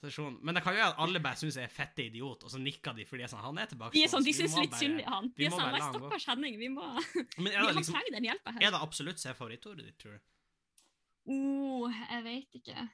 [0.03, 0.39] diskusjon.
[0.45, 2.61] Men det kan jo gjøre at alle bare syns jeg er fette idiot, og så
[2.61, 3.97] nikker de fordi sånn, han er tilbake.
[3.97, 5.31] De er sånn, de syns litt synd i han.
[5.33, 8.81] vi De er sånn, stakkars Henning, vi må Men vi, er det, liksom, er det
[8.81, 10.36] absolutt som er favorittordet ditt, tror du?
[11.27, 12.89] Oh, jeg vet ikke.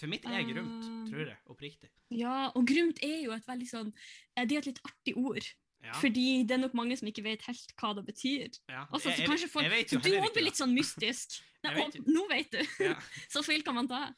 [0.00, 1.90] For mitt er grumt, uh, tror jeg, oppriktig.
[2.10, 3.90] Ja, og grumt er jo et veldig sånn
[4.36, 5.44] eh, Det er et litt artig ord.
[5.84, 8.48] Ja, Fordi det er nok mange som ikke vet helt hva det betyr.
[8.68, 8.86] ja.
[8.92, 10.44] Altså, Jeg- så jeg- folk, jeg vet jo du heller ikke blir det.
[10.44, 11.40] litt sånn mystisk.
[11.64, 12.84] Nei, vet og, nå vet du!
[12.84, 12.94] Ja.
[13.32, 14.08] Så feil kan man ta.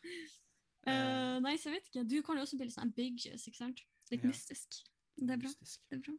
[0.86, 2.03] Uh, uh, nei, så jeg vet ikke.
[2.09, 3.82] Du kan jo også bli litt sånn ambiguous, ikke sant?
[4.11, 4.80] Litt mystisk.
[5.18, 5.49] Det er bra.
[5.51, 5.80] Mystisk.
[5.90, 6.14] Det er bra.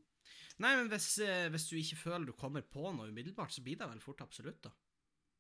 [0.60, 3.76] Nei, men hvis, eh, hvis du ikke føler du kommer på noe umiddelbart, så blir
[3.80, 4.72] det vel fort absolutt, da.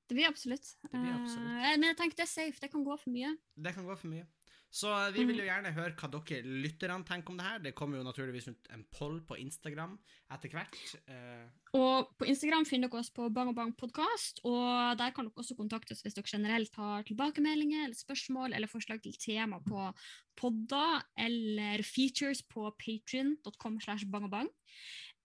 [0.09, 0.65] Det blir absolutt.
[0.83, 1.49] Det blir absolutt.
[1.63, 2.59] Uh, men jeg tenker det er safe.
[2.59, 3.35] Det kan gå for mye.
[3.55, 4.25] Det kan gå for mye.
[4.73, 5.37] Så eh, vi vil Mhm.
[5.37, 7.59] jo gjerne høre hva dere lytterne tenker om det her.
[7.59, 9.99] Det kommer jo naturligvis ut en poll på Instagram
[10.33, 10.79] etter hvert.
[11.07, 11.45] Uh,
[11.77, 15.37] Og på Instagram finner dere oss på Bang og Bang podkast, og der kan dere
[15.43, 19.93] også kontakte oss hvis dere generelt har tilbakemeldinger eller spørsmål eller forslag til tema på
[20.35, 24.49] podder eller features på patrion.com slash bangobang.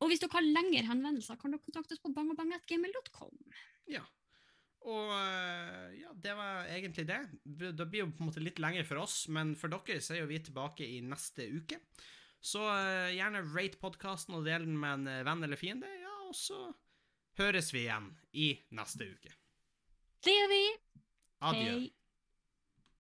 [0.02, 3.32] Og hvis dere har lengre henvendelser, kan dere kontakte oss på bangobang.gmail.com.
[3.88, 4.04] ja.
[4.86, 7.18] Og eh, ja, det var egentlig det.
[7.42, 10.22] Det blir jo på en måte litt lenger for oss, men for dere så er
[10.22, 11.80] jo vi tilbake i neste uke.
[12.38, 16.14] Så uh, gjerne rate podkasten og del den med en eh, venn eller fiende, ja,
[16.28, 16.68] og så
[17.40, 19.34] høres vi igjen i neste uke.
[20.22, 20.64] Det gjør vi!
[21.48, 21.70] Adjø.
[21.74, 21.97] Hei!